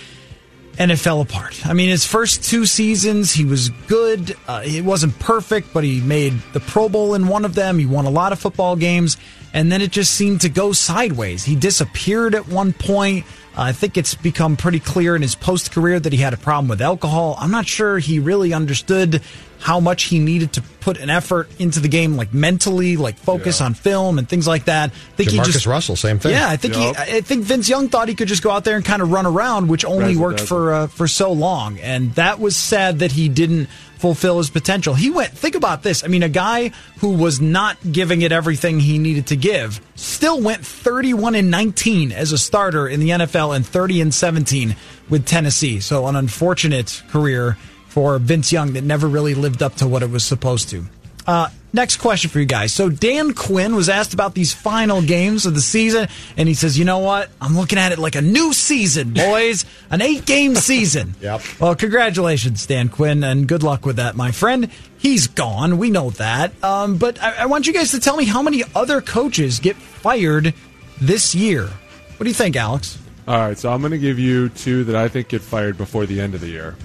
and 0.78 0.90
it 0.90 0.96
fell 0.96 1.20
apart. 1.20 1.64
I 1.66 1.72
mean, 1.72 1.88
his 1.88 2.04
first 2.04 2.44
two 2.44 2.66
seasons, 2.66 3.32
he 3.32 3.44
was 3.44 3.68
good. 3.86 4.36
Uh, 4.46 4.60
he 4.60 4.80
wasn't 4.80 5.18
perfect, 5.18 5.72
but 5.72 5.84
he 5.84 6.00
made 6.00 6.34
the 6.52 6.60
Pro 6.60 6.88
Bowl 6.88 7.14
in 7.14 7.28
one 7.28 7.44
of 7.44 7.54
them. 7.54 7.78
He 7.78 7.86
won 7.86 8.04
a 8.06 8.10
lot 8.10 8.32
of 8.32 8.38
football 8.38 8.76
games, 8.76 9.16
and 9.52 9.70
then 9.70 9.82
it 9.82 9.90
just 9.90 10.12
seemed 10.12 10.40
to 10.42 10.48
go 10.48 10.72
sideways. 10.72 11.44
He 11.44 11.54
disappeared 11.54 12.34
at 12.34 12.48
one 12.48 12.72
point. 12.72 13.24
I 13.56 13.72
think 13.72 13.96
it's 13.96 14.14
become 14.14 14.56
pretty 14.56 14.80
clear 14.80 15.14
in 15.14 15.22
his 15.22 15.34
post 15.34 15.70
career 15.72 16.00
that 16.00 16.12
he 16.12 16.18
had 16.18 16.34
a 16.34 16.36
problem 16.36 16.68
with 16.68 16.82
alcohol. 16.82 17.36
I'm 17.38 17.50
not 17.52 17.66
sure 17.66 17.98
he 17.98 18.18
really 18.18 18.52
understood 18.52 19.22
how 19.60 19.80
much 19.80 20.04
he 20.04 20.18
needed 20.18 20.52
to 20.54 20.62
put 20.80 20.98
an 20.98 21.08
effort 21.08 21.48
into 21.58 21.80
the 21.80 21.88
game, 21.88 22.16
like 22.16 22.34
mentally, 22.34 22.96
like 22.96 23.16
focus 23.16 23.60
Yeah. 23.60 23.66
on 23.66 23.74
film 23.74 24.18
and 24.18 24.28
things 24.28 24.46
like 24.46 24.64
that. 24.66 24.90
I 24.90 25.16
think 25.16 25.30
he 25.30 25.38
Jamarcus 25.38 25.52
just 25.52 25.66
Russell, 25.66 25.96
same 25.96 26.18
thing. 26.18 26.32
Yeah, 26.32 26.48
I 26.50 26.56
think 26.56 26.74
Yep. 26.74 26.96
he, 27.06 27.16
I 27.16 27.20
think 27.22 27.44
Vince 27.44 27.68
Young 27.68 27.88
thought 27.88 28.08
he 28.08 28.14
could 28.14 28.28
just 28.28 28.42
go 28.42 28.50
out 28.50 28.64
there 28.64 28.76
and 28.76 28.84
kind 28.84 29.00
of 29.00 29.10
run 29.10 29.24
around, 29.24 29.68
which 29.68 29.84
only 29.84 30.08
Razzle 30.16 30.20
worked 30.22 30.40
for 30.40 30.74
uh, 30.74 30.86
for 30.88 31.06
so 31.08 31.32
long, 31.32 31.78
and 31.78 32.14
that 32.16 32.40
was 32.40 32.56
sad 32.56 32.98
that 32.98 33.12
he 33.12 33.28
didn't 33.30 33.68
fulfill 33.98 34.38
his 34.38 34.50
potential. 34.50 34.94
He 34.94 35.10
went. 35.10 35.32
Think 35.32 35.54
about 35.54 35.82
this. 35.82 36.04
I 36.04 36.08
mean, 36.08 36.22
a 36.22 36.28
guy 36.28 36.68
who 36.98 37.10
was 37.10 37.40
not 37.40 37.76
giving 37.90 38.22
it 38.22 38.32
everything 38.32 38.80
he 38.80 38.98
needed 38.98 39.28
to 39.28 39.36
give 39.36 39.80
still 39.94 40.40
went 40.40 40.64
31 40.64 41.34
and 41.34 41.50
19 41.50 42.12
as 42.12 42.32
a 42.32 42.38
starter 42.38 42.86
in 42.86 43.00
the 43.00 43.10
NFL 43.10 43.56
and 43.56 43.66
30 43.66 44.00
and 44.00 44.14
17 44.14 44.76
with 45.08 45.26
Tennessee. 45.26 45.80
So 45.80 46.06
an 46.06 46.16
unfortunate 46.16 47.02
career 47.08 47.56
for 47.88 48.18
Vince 48.18 48.52
Young 48.52 48.72
that 48.72 48.84
never 48.84 49.06
really 49.06 49.34
lived 49.34 49.62
up 49.62 49.76
to 49.76 49.86
what 49.86 50.02
it 50.02 50.10
was 50.10 50.24
supposed 50.24 50.68
to. 50.70 50.84
Uh, 51.26 51.48
next 51.74 51.96
question 51.98 52.30
for 52.30 52.38
you 52.38 52.46
guys. 52.46 52.72
So 52.72 52.88
Dan 52.88 53.34
Quinn 53.34 53.74
was 53.74 53.88
asked 53.88 54.14
about 54.14 54.34
these 54.34 54.54
final 54.54 55.02
games 55.02 55.44
of 55.44 55.54
the 55.54 55.60
season, 55.60 56.08
and 56.36 56.48
he 56.48 56.54
says, 56.54 56.78
"You 56.78 56.84
know 56.84 57.00
what? 57.00 57.30
I'm 57.40 57.56
looking 57.56 57.78
at 57.78 57.92
it 57.92 57.98
like 57.98 58.14
a 58.14 58.22
new 58.22 58.54
season, 58.54 59.12
boys, 59.14 59.66
an 59.90 60.00
eight-game 60.00 60.54
season." 60.54 61.14
Yep. 61.24 61.40
Well, 61.58 61.74
congratulations, 61.74 62.66
Dan 62.66 62.90
Quinn, 62.90 63.24
and 63.24 63.48
good 63.48 63.62
luck 63.62 63.86
with 63.86 63.96
that, 63.96 64.14
my 64.14 64.30
friend. 64.30 64.68
He's 64.98 65.26
gone. 65.26 65.78
We 65.78 65.88
know 65.90 66.10
that. 66.10 66.52
Um, 66.62 66.98
but 66.98 67.22
I, 67.22 67.34
I 67.40 67.46
want 67.46 67.66
you 67.66 67.72
guys 67.72 67.92
to 67.92 68.00
tell 68.00 68.16
me 68.16 68.24
how 68.24 68.42
many 68.42 68.62
other 68.74 69.00
coaches 69.00 69.58
get 69.58 69.76
fired 69.76 70.52
this 71.00 71.34
year. 71.34 71.64
What 71.64 72.24
do 72.24 72.28
you 72.28 72.34
think, 72.34 72.56
Alex? 72.56 72.98
All 73.26 73.38
right, 73.38 73.56
so 73.58 73.72
I'm 73.72 73.80
going 73.80 73.92
to 73.92 73.98
give 73.98 74.18
you 74.18 74.50
two 74.50 74.84
that 74.84 74.96
I 74.96 75.08
think 75.08 75.28
get 75.28 75.40
fired 75.40 75.78
before 75.78 76.04
the 76.04 76.20
end 76.20 76.34
of 76.34 76.42
the 76.42 76.48
year. 76.48 76.76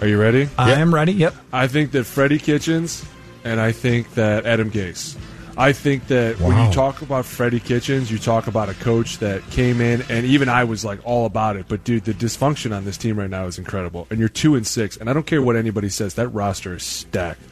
Are 0.00 0.06
you 0.06 0.18
ready? 0.18 0.48
I 0.56 0.72
am 0.72 0.94
ready. 0.94 1.12
Yep. 1.12 1.34
I 1.52 1.66
think 1.66 1.90
that 1.92 2.04
Freddie 2.04 2.38
Kitchens 2.38 3.04
and 3.44 3.60
I 3.60 3.72
think 3.72 4.14
that 4.14 4.46
Adam 4.46 4.70
Gase. 4.70 5.16
I 5.56 5.72
think 5.72 6.06
that 6.06 6.40
when 6.40 6.56
you 6.56 6.72
talk 6.72 7.02
about 7.02 7.26
Freddie 7.26 7.60
Kitchens, 7.60 8.10
you 8.10 8.18
talk 8.18 8.46
about 8.46 8.68
a 8.70 8.74
coach 8.74 9.18
that 9.18 9.42
came 9.50 9.80
in, 9.80 10.02
and 10.08 10.24
even 10.24 10.48
I 10.48 10.64
was 10.64 10.84
like 10.84 11.00
all 11.04 11.26
about 11.26 11.56
it. 11.56 11.66
But 11.68 11.84
dude, 11.84 12.04
the 12.04 12.14
dysfunction 12.14 12.74
on 12.74 12.84
this 12.84 12.96
team 12.96 13.18
right 13.18 13.28
now 13.28 13.46
is 13.46 13.58
incredible. 13.58 14.06
And 14.10 14.18
you're 14.18 14.28
two 14.30 14.54
and 14.54 14.66
six, 14.66 14.96
and 14.96 15.10
I 15.10 15.12
don't 15.12 15.26
care 15.26 15.42
what 15.42 15.56
anybody 15.56 15.90
says, 15.90 16.14
that 16.14 16.28
roster 16.28 16.74
is 16.74 16.82
stacked. 16.82 17.42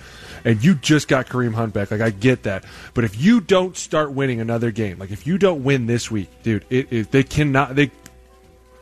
And 0.45 0.65
you 0.65 0.77
just 0.77 1.09
got 1.09 1.27
Kareem 1.27 1.53
Hunt 1.53 1.75
back. 1.75 1.91
Like 1.91 2.01
I 2.01 2.11
get 2.11 2.45
that, 2.45 2.65
but 2.95 3.05
if 3.05 3.21
you 3.21 3.41
don't 3.41 3.77
start 3.77 4.13
winning 4.13 4.41
another 4.41 4.71
game, 4.71 4.99
like 4.99 5.11
if 5.11 5.27
you 5.27 5.37
don't 5.37 5.65
win 5.65 5.87
this 5.87 6.11
week, 6.11 6.31
dude, 6.43 6.65
it, 6.71 6.91
it 6.91 7.11
they 7.11 7.25
cannot. 7.25 7.75
They 7.75 7.91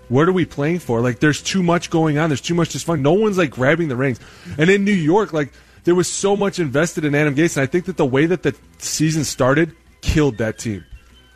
what 0.08 0.28
are 0.28 0.32
we 0.32 0.44
playing 0.44 0.78
for? 0.78 1.00
Like, 1.00 1.18
there's 1.18 1.42
too 1.42 1.62
much 1.62 1.90
going 1.90 2.18
on. 2.18 2.30
There's 2.30 2.40
too 2.40 2.54
much 2.54 2.68
dysfunction. 2.70 3.00
No 3.00 3.14
one's 3.14 3.38
like 3.38 3.50
grabbing 3.50 3.88
the 3.88 3.96
reins. 3.96 4.20
And 4.56 4.70
in 4.70 4.84
New 4.84 4.92
York, 4.92 5.32
like, 5.32 5.52
there 5.86 5.94
was 5.94 6.12
so 6.12 6.36
much 6.36 6.58
invested 6.58 7.04
in 7.04 7.14
Adam 7.14 7.34
Gase, 7.34 7.56
and 7.56 7.62
I 7.62 7.66
think 7.66 7.86
that 7.86 7.96
the 7.96 8.04
way 8.04 8.26
that 8.26 8.42
the 8.42 8.54
season 8.78 9.24
started 9.24 9.74
killed 10.02 10.36
that 10.38 10.58
team. 10.58 10.84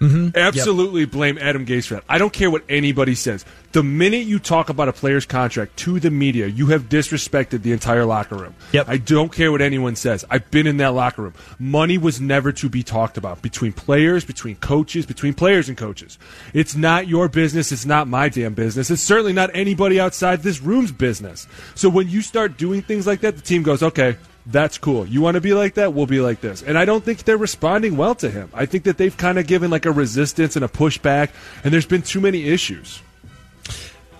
Mm-hmm. 0.00 0.36
Absolutely 0.36 1.04
blame 1.04 1.36
Adam 1.38 1.66
Gase 1.66 1.86
for 1.86 1.94
that. 1.94 2.04
I 2.08 2.16
don't 2.16 2.32
care 2.32 2.50
what 2.50 2.64
anybody 2.70 3.14
says. 3.14 3.44
The 3.72 3.82
minute 3.82 4.26
you 4.26 4.38
talk 4.38 4.70
about 4.70 4.88
a 4.88 4.94
player's 4.94 5.26
contract 5.26 5.76
to 5.80 6.00
the 6.00 6.10
media, 6.10 6.46
you 6.46 6.68
have 6.68 6.88
disrespected 6.88 7.62
the 7.62 7.72
entire 7.72 8.06
locker 8.06 8.34
room. 8.34 8.54
Yep. 8.72 8.88
I 8.88 8.96
don't 8.96 9.30
care 9.30 9.52
what 9.52 9.60
anyone 9.60 9.96
says. 9.96 10.24
I've 10.30 10.50
been 10.50 10.66
in 10.66 10.78
that 10.78 10.94
locker 10.94 11.22
room. 11.22 11.34
Money 11.58 11.98
was 11.98 12.18
never 12.18 12.50
to 12.50 12.68
be 12.70 12.82
talked 12.82 13.18
about 13.18 13.42
between 13.42 13.74
players, 13.74 14.24
between 14.24 14.56
coaches, 14.56 15.04
between 15.04 15.34
players 15.34 15.68
and 15.68 15.76
coaches. 15.76 16.18
It's 16.54 16.74
not 16.74 17.06
your 17.06 17.28
business. 17.28 17.70
It's 17.70 17.84
not 17.84 18.08
my 18.08 18.30
damn 18.30 18.54
business. 18.54 18.90
It's 18.90 19.02
certainly 19.02 19.34
not 19.34 19.50
anybody 19.54 20.00
outside 20.00 20.42
this 20.42 20.62
room's 20.62 20.92
business. 20.92 21.46
So 21.74 21.90
when 21.90 22.08
you 22.08 22.22
start 22.22 22.56
doing 22.56 22.80
things 22.80 23.06
like 23.06 23.20
that, 23.20 23.36
the 23.36 23.42
team 23.42 23.62
goes, 23.62 23.82
okay, 23.82 24.16
that's 24.46 24.78
cool. 24.78 25.06
You 25.06 25.20
want 25.20 25.34
to 25.36 25.40
be 25.40 25.52
like 25.52 25.74
that? 25.74 25.94
We'll 25.94 26.06
be 26.06 26.20
like 26.20 26.40
this. 26.40 26.62
And 26.62 26.78
I 26.78 26.84
don't 26.84 27.04
think 27.04 27.24
they're 27.24 27.36
responding 27.36 27.96
well 27.96 28.14
to 28.16 28.30
him. 28.30 28.50
I 28.54 28.66
think 28.66 28.84
that 28.84 28.98
they've 28.98 29.16
kind 29.16 29.38
of 29.38 29.46
given 29.46 29.70
like 29.70 29.86
a 29.86 29.92
resistance 29.92 30.56
and 30.56 30.64
a 30.64 30.68
pushback, 30.68 31.30
and 31.62 31.72
there's 31.72 31.86
been 31.86 32.02
too 32.02 32.20
many 32.20 32.48
issues. 32.48 33.02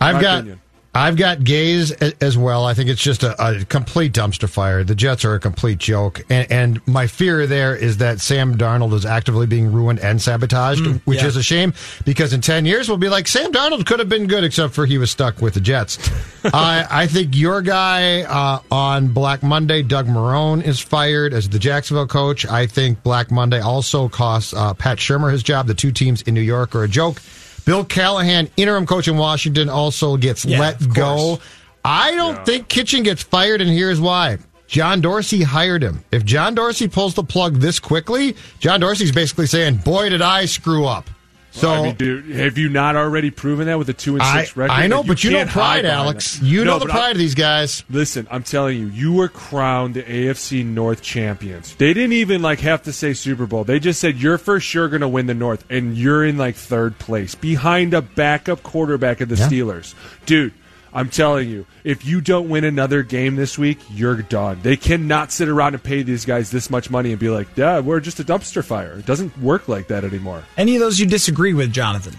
I've 0.00 0.20
got 0.20 0.40
opinion. 0.40 0.60
I've 0.92 1.16
got 1.16 1.38
Gase 1.38 1.92
as 2.20 2.37
well. 2.37 2.64
I 2.64 2.75
think 2.75 2.90
it's 2.90 3.00
just 3.00 3.23
a, 3.23 3.40
a 3.40 3.64
complete 3.64 4.12
dumpster 4.12 4.49
fire. 4.49 4.82
The 4.82 4.97
Jets 4.97 5.25
are 5.25 5.35
a 5.35 5.40
complete 5.40 5.78
joke, 5.78 6.23
and, 6.28 6.50
and 6.50 6.88
my 6.88 7.06
fear 7.06 7.47
there 7.47 7.76
is 7.76 7.99
that 7.99 8.20
Sam 8.20 8.59
Darnold 8.59 8.92
is 8.94 9.06
actively 9.06 9.47
being 9.47 9.73
ruined 9.73 10.00
and 10.00 10.20
sabotaged, 10.20 10.85
which 11.04 11.20
yeah. 11.20 11.28
is 11.28 11.37
a 11.37 11.44
shame 11.44 11.75
because 12.04 12.32
in 12.32 12.40
ten 12.40 12.66
years 12.66 12.88
we'll 12.88 12.99
be 12.99 13.09
like 13.09 13.28
Sam 13.28 13.52
Darnold 13.52 13.87
could 13.87 14.00
have 14.00 14.09
been 14.09 14.26
good, 14.26 14.42
except 14.42 14.75
for 14.75 14.85
he 14.85 14.99
was 14.99 15.12
stuck 15.12 15.40
with 15.40 15.54
the 15.54 15.61
Jets. 15.61 15.99
I, 16.44 16.85
I 16.90 17.06
think 17.06 17.37
your 17.37 17.62
guy 17.62 18.23
uh, 18.23 18.61
on 18.73 19.09
Black 19.12 19.44
Monday, 19.44 19.82
Doug 19.82 20.06
Marrone, 20.06 20.64
is 20.64 20.80
fired 20.80 21.32
as 21.32 21.49
the 21.49 21.61
Jacksonville 21.61 22.09
coach. 22.09 22.44
I 22.47 22.66
think 22.66 23.04
Black 23.04 23.30
Monday 23.30 23.61
also 23.61 24.09
costs 24.09 24.52
uh, 24.54 24.75
Pat 24.75 24.99
Shurmur 24.99 25.30
his 25.30 25.44
job. 25.44 25.68
The 25.68 25.75
two 25.75 25.92
teams 25.92 26.23
in 26.23 26.35
New 26.35 26.40
York 26.40 26.75
are 26.75 26.82
a 26.82 26.88
joke. 26.88 27.20
Bill 27.64 27.85
Callahan, 27.85 28.49
interim 28.57 28.87
coach 28.87 29.09
in 29.09 29.17
Washington, 29.17 29.69
also 29.69 30.17
gets 30.17 30.45
Yeah, 30.45 30.61
let 30.61 30.93
go. 30.93 31.38
I 31.85 32.14
don't 32.14 32.45
think 32.45 32.69
Kitchen 32.69 33.02
gets 33.02 33.23
fired, 33.23 33.61
and 33.61 33.71
here's 33.71 34.00
why. 34.00 34.38
John 34.67 35.00
Dorsey 35.00 35.43
hired 35.43 35.83
him. 35.83 36.05
If 36.12 36.25
John 36.25 36.55
Dorsey 36.55 36.87
pulls 36.87 37.14
the 37.14 37.25
plug 37.25 37.57
this 37.57 37.81
quickly, 37.81 38.37
John 38.61 38.81
Dorsey's 38.81 39.11
basically 39.11 39.47
saying, 39.47 39.79
"Boy, 39.79 40.09
did 40.11 40.23
I 40.23 40.45
screw 40.45 40.87
up." 40.87 41.11
So 41.52 41.69
I 41.71 41.83
mean, 41.83 41.95
dude, 41.97 42.26
have 42.30 42.59
you 42.59 42.69
not 42.69 42.95
already 42.95 43.30
proven 43.30 43.66
that 43.66 43.76
with 43.76 43.88
a 43.88 43.92
two 43.92 44.14
and 44.14 44.23
I, 44.23 44.42
six 44.45 44.57
record? 44.57 44.73
I 44.73 44.87
know, 44.87 44.99
Like, 44.99 45.07
but 45.09 45.25
you 45.25 45.33
know 45.33 45.45
pride, 45.47 45.85
Alex. 45.85 46.40
You 46.40 46.64
No, 46.64 46.73
know 46.75 46.78
the 46.78 46.85
but 46.87 46.95
I- 46.95 46.99
pride 46.99 47.11
of 47.12 47.19
these 47.19 47.35
guys. 47.35 47.83
Listen, 47.90 48.28
I'm 48.30 48.45
telling 48.45 48.78
you, 48.78 48.87
you 48.87 49.12
were 49.12 49.28
crowned 49.28 49.95
the 49.95 50.02
AFC 50.04 50.64
North 50.64 51.02
champions. 51.02 51.75
They 51.75 51.92
didn't 51.92 52.12
even 52.12 52.40
like 52.40 52.61
have 52.61 52.85
to 52.85 52.92
say 52.92 53.14
Super 53.14 53.47
Bowl. 53.47 53.64
They 53.64 53.80
just 53.80 54.00
said 54.00 54.16
you're 54.16 54.38
for 54.38 54.61
sure 54.61 54.88
going 54.88 55.00
to 55.00 55.09
win 55.09 55.26
the 55.26 55.35
North, 55.35 55.64
and 55.69 55.97
you're 55.99 56.25
in 56.25 56.37
like 56.38 56.54
third 56.54 56.99
place 57.00 57.35
behind 57.35 57.95
a 57.95 58.02
backup 58.02 58.62
quarterback 58.62 59.21
of 59.21 59.28
the 59.28 59.35
Yeah. 59.37 59.49
Steelers, 59.49 59.95
dude. 60.26 60.52
I'm 60.92 61.09
telling 61.09 61.49
you, 61.49 61.66
if 61.85 62.04
you 62.04 62.20
don't 62.20 62.49
win 62.49 62.64
another 62.64 63.02
game 63.02 63.37
this 63.37 63.56
week, 63.56 63.78
you're 63.92 64.23
done. 64.23 64.59
They 64.62 64.76
cannot 64.76 65.30
sit 65.32 65.49
around 65.49 65.75
and 65.75 65.82
pay 65.82 66.02
these 66.02 66.25
guys 66.25 66.50
this 66.50 66.68
much 66.70 66.90
money 66.90 67.11
and 67.11 67.18
be 67.20 67.28
like, 67.30 67.49
"Yeah, 67.56 67.78
we're 67.80 68.00
just 68.00 68.18
a 68.20 68.25
dumpster 68.25 68.64
fire." 68.64 68.94
It 68.99 69.06
doesn't 69.06 69.38
work 69.38 69.68
like 69.68 69.88
that 69.88 70.04
anymore. 70.04 70.42
Any 70.56 70.75
of 70.76 70.80
those 70.80 70.99
you 70.99 71.06
disagree 71.06 71.54
with, 71.54 71.73
Jonathan? 71.73 72.14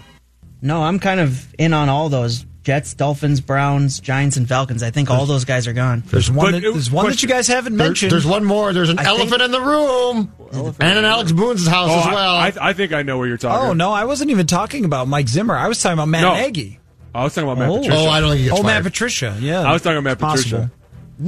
No, 0.62 0.82
I'm 0.82 0.98
kind 0.98 1.20
of 1.20 1.52
in 1.58 1.72
on 1.74 1.88
all 1.88 2.08
those 2.08 2.46
Jets, 2.62 2.94
Dolphins, 2.94 3.40
Browns, 3.40 3.98
Giants, 3.98 4.36
and 4.36 4.48
Falcons. 4.48 4.84
I 4.84 4.90
think 4.90 5.10
all 5.10 5.26
those 5.26 5.44
guys 5.44 5.66
are 5.66 5.72
gone. 5.72 6.04
There's 6.06 6.30
one. 6.30 6.52
That, 6.52 6.60
there's 6.62 6.90
one 6.90 7.06
that 7.08 7.20
you 7.20 7.28
guys 7.28 7.48
haven't 7.48 7.76
There- 7.76 7.88
mentioned. 7.88 8.12
there's 8.12 8.24
one 8.24 8.44
more. 8.44 8.72
There's 8.72 8.88
an 8.88 9.00
I 9.00 9.04
think- 9.04 9.18
elephant 9.18 9.42
in 9.42 9.50
the 9.50 9.60
room, 9.60 10.32
and 10.80 10.98
in 10.98 11.04
Alex 11.04 11.32
Boone's 11.32 11.66
house 11.66 11.90
Oh, 11.90 11.98
as 12.08 12.14
well. 12.14 12.36
I, 12.36 12.52
I 12.60 12.72
think 12.72 12.92
I 12.92 13.02
know 13.02 13.18
where 13.18 13.26
you're 13.26 13.36
talking. 13.36 13.70
Oh 13.70 13.72
no, 13.72 13.90
I 13.92 14.04
wasn't 14.04 14.30
even 14.30 14.46
talking 14.46 14.84
about 14.84 15.08
Mike 15.08 15.28
Zimmer. 15.28 15.56
I 15.56 15.66
was 15.66 15.82
talking 15.82 15.94
about 15.94 16.08
Matt 16.08 16.22
No. 16.22 16.34
Nagy. 16.34 16.78
I 17.14 17.24
was 17.24 17.34
talking 17.34 17.48
about 17.50 17.58
Matt 17.58 17.68
Oh. 17.70 17.76
Patricia. 17.80 17.96
oh, 17.98 18.08
I 18.08 18.20
don't 18.20 18.30
think 18.30 18.38
he 18.40 18.44
gets 18.48 18.58
Oh, 18.58 18.62
fired. 18.62 18.74
Matt 18.74 18.82
Patricia. 18.84 19.36
Yeah, 19.40 19.60
I 19.62 19.72
was 19.72 19.82
talking 19.82 19.98
about 19.98 20.12
it's 20.12 20.22
Matt 20.22 20.30
Patricia. 20.30 20.56
possible. 20.56 20.78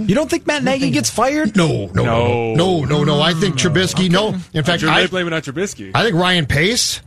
You 0.09 0.15
don't 0.15 0.29
think 0.31 0.47
Matt 0.47 0.65
Nagy 0.65 0.91
gets 0.91 1.11
fired? 1.11 1.57
No, 1.57 1.87
no, 1.95 2.03
no, 2.05 2.55
No. 2.55 2.81
no, 2.81 2.85
no, 2.85 3.05
no. 3.05 3.21
I 3.21 3.35
think 3.35 3.57
Trubisky. 3.57 4.11
No, 4.11 4.35
in 4.53 4.65
fact, 4.65 4.83
You're 4.83 4.91
I, 4.91 4.97
really 4.97 5.09
blaming 5.09 5.33
on 5.35 5.43
Trubisky. 5.43 5.91
I 5.95 6.03
think 6.03 6.17
Ryan 6.17 6.47
Pace 6.47 7.01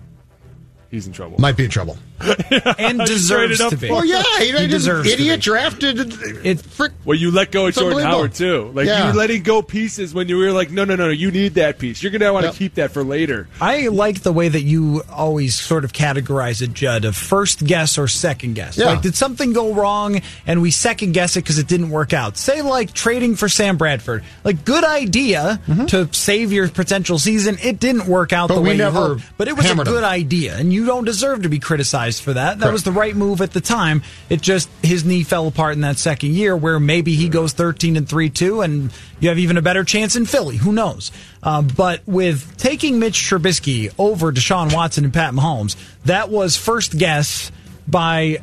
He's 0.91 1.05
in 1.07 1.11
trouble. 1.11 1.37
might 1.39 1.57
be 1.57 1.65
in 1.65 1.69
trouble. 1.69 1.97
and 2.79 2.99
Just 2.99 3.11
deserves 3.11 3.55
straight 3.57 3.69
to 3.71 3.77
be. 3.77 3.89
Well, 3.89 4.03
yeah, 4.05 4.23
he, 4.39 4.51
he 4.51 4.67
deserves 4.67 5.07
idiot 5.09 5.41
drafted. 5.41 5.99
It- 6.45 6.61
frick, 6.61 6.91
Well, 7.05 7.17
you 7.17 7.31
let 7.31 7.51
go 7.51 7.67
of 7.67 7.73
Jordan 7.75 7.99
unbelievable. 7.99 8.17
Howard 8.17 8.33
too. 8.33 8.71
Like 8.73 8.87
Yeah. 8.87 9.01
you 9.01 9.13
were 9.13 9.17
letting 9.17 9.43
go 9.43 9.61
pieces 9.61 10.13
when 10.13 10.27
you 10.27 10.37
were 10.37 10.51
like, 10.51 10.71
no, 10.71 10.83
no, 10.85 10.95
no, 10.95 11.05
no, 11.05 11.11
you 11.11 11.31
need 11.31 11.55
that 11.55 11.79
piece. 11.79 12.01
You're 12.01 12.11
gonna 12.11 12.31
want 12.33 12.43
to 12.43 12.47
Yep. 12.47 12.55
keep 12.55 12.75
that 12.75 12.91
for 12.91 13.03
later. 13.03 13.47
I 13.61 13.87
like 13.87 14.21
the 14.23 14.31
way 14.33 14.47
that 14.49 14.61
you 14.63 15.03
always 15.11 15.55
sort 15.59 15.83
of 15.83 15.93
categorize 15.93 16.61
it, 16.61 16.73
Judd, 16.73 17.05
of 17.05 17.15
first 17.15 17.63
guess 17.65 17.97
or 17.97 18.07
second 18.07 18.53
guess. 18.55 18.77
Yeah. 18.77 18.85
Like, 18.87 19.01
did 19.01 19.15
something 19.15 19.53
go 19.53 19.73
wrong 19.73 20.21
and 20.45 20.61
we 20.61 20.71
second 20.71 21.13
guess 21.13 21.35
it 21.35 21.41
because 21.43 21.59
it 21.59 21.67
didn't 21.67 21.89
work 21.89 22.13
out? 22.13 22.37
Say, 22.37 22.61
like, 22.61 22.93
trading 22.93 23.35
for 23.35 23.49
Sam 23.49 23.77
Bradford. 23.77 24.23
Like, 24.43 24.65
good 24.65 24.83
idea 24.83 25.59
to 25.87 26.09
save 26.13 26.51
your 26.51 26.67
potential 26.69 27.19
season. 27.19 27.57
It 27.61 27.79
didn't 27.79 28.07
work 28.07 28.33
out 28.33 28.37
Mm-hmm. 28.37 28.47
But 28.47 28.55
the 28.55 28.61
we 28.61 28.67
way 28.69 28.73
you 28.75 28.77
never 28.83 28.99
hoped. 28.99 29.23
But 29.37 29.47
it 29.49 29.57
was 29.57 29.69
a 29.69 29.75
good 29.75 29.87
him. 29.87 30.05
idea, 30.05 30.55
and 30.57 30.71
you 30.71 30.85
don't 30.85 31.03
deserve 31.05 31.41
to 31.43 31.49
be 31.49 31.59
criticized 31.59 32.06
for 32.19 32.33
that. 32.33 32.59
That 32.59 32.71
was 32.71 32.83
the 32.83 32.91
right 32.91 33.15
move 33.15 33.41
at 33.41 33.51
the 33.51 33.61
time. 33.61 34.03
It 34.29 34.41
just, 34.41 34.69
his 34.81 35.03
knee 35.03 35.23
fell 35.23 35.47
apart 35.47 35.73
in 35.73 35.81
that 35.81 35.97
second 35.97 36.33
year 36.33 36.55
where 36.55 36.79
maybe 36.79 37.13
he 37.15 37.29
goes 37.29 37.53
13 37.53 37.97
and 37.97 38.07
3 38.07 38.29
2, 38.29 38.61
and 38.61 38.91
you 39.19 39.29
have 39.29 39.39
even 39.39 39.57
a 39.57 39.61
better 39.61 39.83
chance 39.83 40.15
in 40.15 40.25
Philly. 40.25 40.57
Who 40.57 40.71
knows? 40.71 41.11
Um, 41.43 41.67
but 41.67 42.01
with 42.05 42.57
taking 42.57 42.99
Mitch 42.99 43.17
Trubisky 43.17 43.93
over 43.97 44.31
Deshaun 44.31 44.73
Watson 44.73 45.03
and 45.03 45.13
Pat 45.13 45.33
Mahomes, 45.33 45.75
that 46.05 46.29
was 46.29 46.55
first 46.55 46.97
guess 46.97 47.51
by 47.87 48.41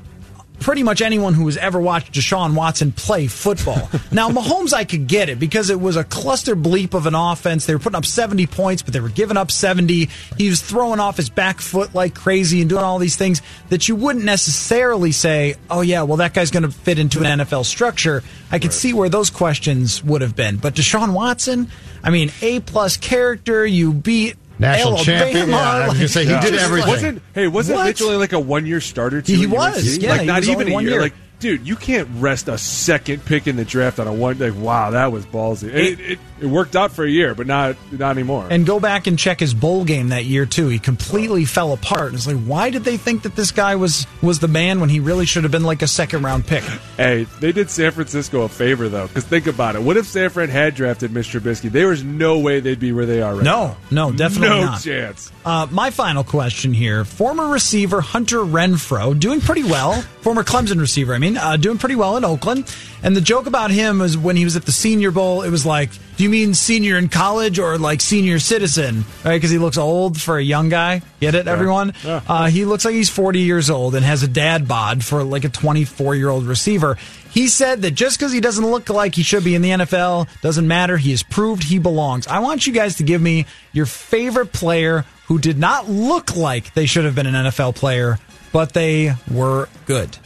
pretty 0.60 0.82
much 0.82 1.02
anyone 1.02 1.34
who 1.34 1.46
has 1.46 1.56
ever 1.56 1.78
watched 1.80 2.12
Deshaun 2.12 2.54
Watson 2.54 2.92
play 2.92 3.26
football. 3.26 3.90
now, 4.12 4.30
Mahomes, 4.30 4.72
I 4.72 4.84
could 4.84 5.06
get 5.06 5.28
it 5.28 5.38
because 5.38 5.70
it 5.70 5.80
was 5.80 5.96
a 5.96 6.04
cluster 6.04 6.56
bleep 6.56 6.94
of 6.94 7.06
an 7.06 7.14
offense. 7.14 7.66
They 7.66 7.74
were 7.74 7.80
putting 7.80 7.96
up 7.96 8.06
70 8.06 8.46
points, 8.46 8.82
but 8.82 8.92
they 8.92 9.00
were 9.00 9.08
giving 9.08 9.36
up 9.36 9.50
70. 9.50 10.08
He 10.38 10.48
was 10.48 10.62
throwing 10.62 11.00
off 11.00 11.16
his 11.16 11.28
back 11.28 11.60
foot 11.60 11.94
like 11.94 12.14
crazy 12.14 12.60
and 12.60 12.68
doing 12.70 12.82
all 12.82 12.98
these 12.98 13.16
things 13.16 13.42
that 13.68 13.88
you 13.88 13.96
wouldn't 13.96 14.24
necessarily 14.24 15.12
say, 15.12 15.56
oh, 15.70 15.80
yeah, 15.80 16.02
well, 16.02 16.18
that 16.18 16.34
guy's 16.34 16.50
going 16.50 16.62
to 16.62 16.70
fit 16.70 16.98
into 16.98 17.20
an 17.20 17.40
NFL 17.40 17.64
structure. 17.64 18.22
I 18.50 18.58
could 18.58 18.72
see 18.72 18.92
where 18.92 19.08
those 19.08 19.30
questions 19.30 20.02
would 20.04 20.22
have 20.22 20.36
been. 20.36 20.56
But 20.56 20.74
Deshaun 20.74 21.12
Watson, 21.12 21.68
I 22.02 22.10
mean, 22.10 22.30
A 22.42 22.60
plus 22.60 22.96
character, 22.96 23.66
you 23.66 23.92
beat 23.92 24.36
National 24.58 24.98
champion. 24.98 25.50
Yeah, 25.50 25.56
I 25.56 25.88
was 25.88 25.94
gonna 25.94 26.08
say 26.08 26.24
he 26.24 26.38
did 26.40 26.54
everything. 26.54 26.88
Wasn't 26.90 27.22
hey? 27.34 27.48
Wasn't 27.48 27.76
What? 27.76 27.86
Mitch 27.86 28.02
only 28.02 28.16
like 28.16 28.32
a 28.32 28.40
one 28.40 28.66
year 28.66 28.80
starter? 28.80 29.20
Too 29.20 29.34
He 29.36 29.46
was, 29.46 29.96
yeah, 29.98 30.10
like 30.10 30.26
not 30.26 30.44
even 30.44 30.68
a 30.68 30.72
one 30.72 30.84
year. 30.84 30.92
year. 30.92 31.00
Like, 31.02 31.14
dude, 31.44 31.68
you 31.68 31.76
can't 31.76 32.08
rest 32.14 32.48
a 32.48 32.56
second 32.56 33.22
pick 33.26 33.46
in 33.46 33.56
the 33.56 33.66
draft 33.66 33.98
on 33.98 34.06
a 34.06 34.12
one. 34.12 34.38
Like, 34.38 34.54
wow, 34.56 34.92
that 34.92 35.12
was 35.12 35.26
ballsy. 35.26 35.68
And 35.68 35.78
It, 35.78 36.00
it, 36.00 36.18
it 36.40 36.46
worked 36.46 36.74
out 36.74 36.90
for 36.90 37.04
a 37.04 37.08
year, 37.10 37.34
but 37.34 37.46
not 37.46 37.76
not 37.92 38.12
anymore. 38.12 38.46
And 38.50 38.64
go 38.64 38.80
back 38.80 39.06
and 39.06 39.18
check 39.18 39.40
his 39.40 39.52
bowl 39.52 39.84
game 39.84 40.08
that 40.08 40.24
year 40.24 40.46
too. 40.46 40.68
He 40.68 40.78
completely 40.78 41.44
fell 41.44 41.72
apart. 41.74 42.14
It's 42.14 42.26
like, 42.26 42.42
why 42.44 42.70
did 42.70 42.84
they 42.84 42.96
think 42.96 43.22
that 43.22 43.36
this 43.36 43.50
guy 43.50 43.76
was 43.76 44.06
was 44.22 44.38
the 44.38 44.48
man 44.48 44.80
when 44.80 44.88
he 44.88 45.00
really 45.00 45.26
should 45.26 45.42
have 45.44 45.52
been 45.52 45.64
like 45.64 45.82
a 45.82 45.86
second 45.86 46.22
round 46.22 46.46
pick? 46.46 46.64
Hey, 46.96 47.24
they 47.40 47.52
did 47.52 47.68
San 47.70 47.92
Francisco 47.92 48.42
a 48.42 48.48
favor 48.48 48.88
though, 48.88 49.06
because 49.06 49.24
think 49.24 49.46
about 49.46 49.76
it. 49.76 49.82
What 49.82 49.98
if 49.98 50.06
San 50.06 50.30
Fran 50.30 50.48
had 50.48 50.74
drafted 50.74 51.10
Mr. 51.10 51.40
Trubisky? 51.40 51.70
There 51.70 51.88
was 51.88 52.02
no 52.02 52.38
way 52.38 52.60
they'd 52.60 52.80
be 52.80 52.92
where 52.92 53.06
they 53.06 53.20
are 53.20 53.34
right 53.34 53.44
now. 53.44 53.76
No, 53.90 54.10
no, 54.10 54.16
definitely 54.16 54.48
no 54.60 54.64
not. 54.64 54.80
chance. 54.82 55.30
Uh, 55.44 55.66
my 55.70 55.90
final 55.90 56.24
question 56.24 56.72
here: 56.72 57.04
Former 57.04 57.48
receiver 57.48 58.00
Hunter 58.00 58.38
Renfrow 58.38 59.18
doing 59.18 59.40
pretty 59.40 59.64
well. 59.64 60.00
Former 60.22 60.42
Clemson 60.42 60.80
receiver, 60.80 61.14
I 61.14 61.18
mean, 61.18 61.33
uh, 61.36 61.56
doing 61.56 61.78
pretty 61.78 61.96
well 61.96 62.16
in 62.16 62.24
Oakland. 62.24 62.74
And 63.02 63.14
the 63.14 63.20
joke 63.20 63.46
about 63.46 63.70
him 63.70 63.98
was 63.98 64.16
when 64.16 64.36
he 64.36 64.44
was 64.44 64.56
at 64.56 64.64
the 64.64 64.72
Senior 64.72 65.10
Bowl, 65.10 65.42
it 65.42 65.50
was 65.50 65.66
like, 65.66 65.90
"Do 66.16 66.24
you 66.24 66.30
mean 66.30 66.54
senior 66.54 66.96
in 66.96 67.08
college 67.08 67.58
or 67.58 67.76
like 67.76 68.00
senior 68.00 68.38
citizen?" 68.38 69.04
Right? 69.24 69.36
Because 69.36 69.50
he 69.50 69.58
looks 69.58 69.76
old 69.76 70.20
for 70.20 70.38
a 70.38 70.42
young 70.42 70.70
guy. 70.70 71.02
Get 71.20 71.34
it, 71.34 71.46
everyone? 71.46 71.92
Yeah. 72.02 72.22
Uh, 72.26 72.46
he 72.46 72.64
looks 72.64 72.84
like 72.84 72.94
he's 72.94 73.10
40 73.10 73.40
years 73.40 73.68
old 73.68 73.94
and 73.94 74.04
has 74.04 74.22
a 74.22 74.28
dad 74.28 74.66
bod 74.66 75.04
for 75.04 75.22
like 75.22 75.44
a 75.44 75.48
24 75.50 76.14
year 76.14 76.30
old 76.30 76.46
receiver. 76.46 76.96
He 77.30 77.48
said 77.48 77.82
that 77.82 77.90
just 77.90 78.18
because 78.18 78.32
he 78.32 78.40
doesn't 78.40 78.64
look 78.64 78.88
like 78.88 79.16
he 79.16 79.22
should 79.24 79.42
be 79.44 79.54
in 79.54 79.62
the 79.62 79.70
NFL 79.70 80.28
doesn't 80.40 80.68
matter. 80.68 80.96
He 80.96 81.10
has 81.10 81.22
proved 81.24 81.64
he 81.64 81.78
belongs. 81.80 82.26
I 82.28 82.38
want 82.38 82.66
you 82.66 82.72
guys 82.72 82.96
to 82.96 83.02
give 83.02 83.20
me 83.20 83.46
your 83.72 83.86
favorite 83.86 84.52
player 84.52 85.04
who 85.26 85.38
did 85.38 85.58
not 85.58 85.88
look 85.90 86.36
like 86.36 86.74
they 86.74 86.86
should 86.86 87.04
have 87.04 87.14
been 87.14 87.26
an 87.26 87.34
NFL 87.34 87.74
player, 87.74 88.18
but 88.52 88.72
they 88.72 89.14
were 89.30 89.68
good. 89.86 90.16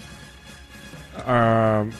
Um, 1.26 1.92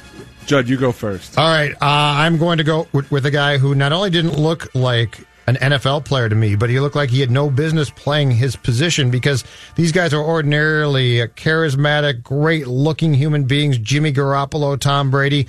Judd, 0.47 0.69
you 0.69 0.77
go 0.79 0.93
first. 0.93 1.37
All 1.39 1.47
right, 1.49 1.73
uh, 1.75 1.77
I'm 1.83 2.39
going 2.39 2.59
to 2.59 2.65
go 2.65 2.89
with, 2.93 3.11
with 3.11 3.27
a 3.27 3.31
guy 3.31 3.59
who 3.59 3.75
not 3.75 3.93
only 3.93 4.11
didn't 4.11 4.39
look 4.39 4.75
like 4.75 5.19
an 5.47 5.57
NFL 5.57 6.05
player 6.05 6.29
to 6.29 6.35
me, 6.35 6.57
but 6.57 6.69
he 6.71 6.79
looked 6.81 6.97
like 6.97 7.11
he 7.11 7.21
had 7.21 7.31
no 7.31 7.49
business 7.51 7.91
playing 7.91 8.31
his 8.31 8.55
position 8.57 9.11
because 9.11 9.45
these 9.77 9.93
guys 9.93 10.13
are 10.15 10.23
ordinarily 10.23 11.19
charismatic, 11.29 12.23
great 12.23 12.67
looking 12.67 13.15
human 13.15 13.45
beings. 13.45 13.79
Jimmy 13.79 14.13
Garoppolo, 14.13 14.79
Tom 14.79 15.11
Brady, 15.11 15.47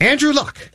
Andrew 0.00 0.32
Luck. 0.32 0.70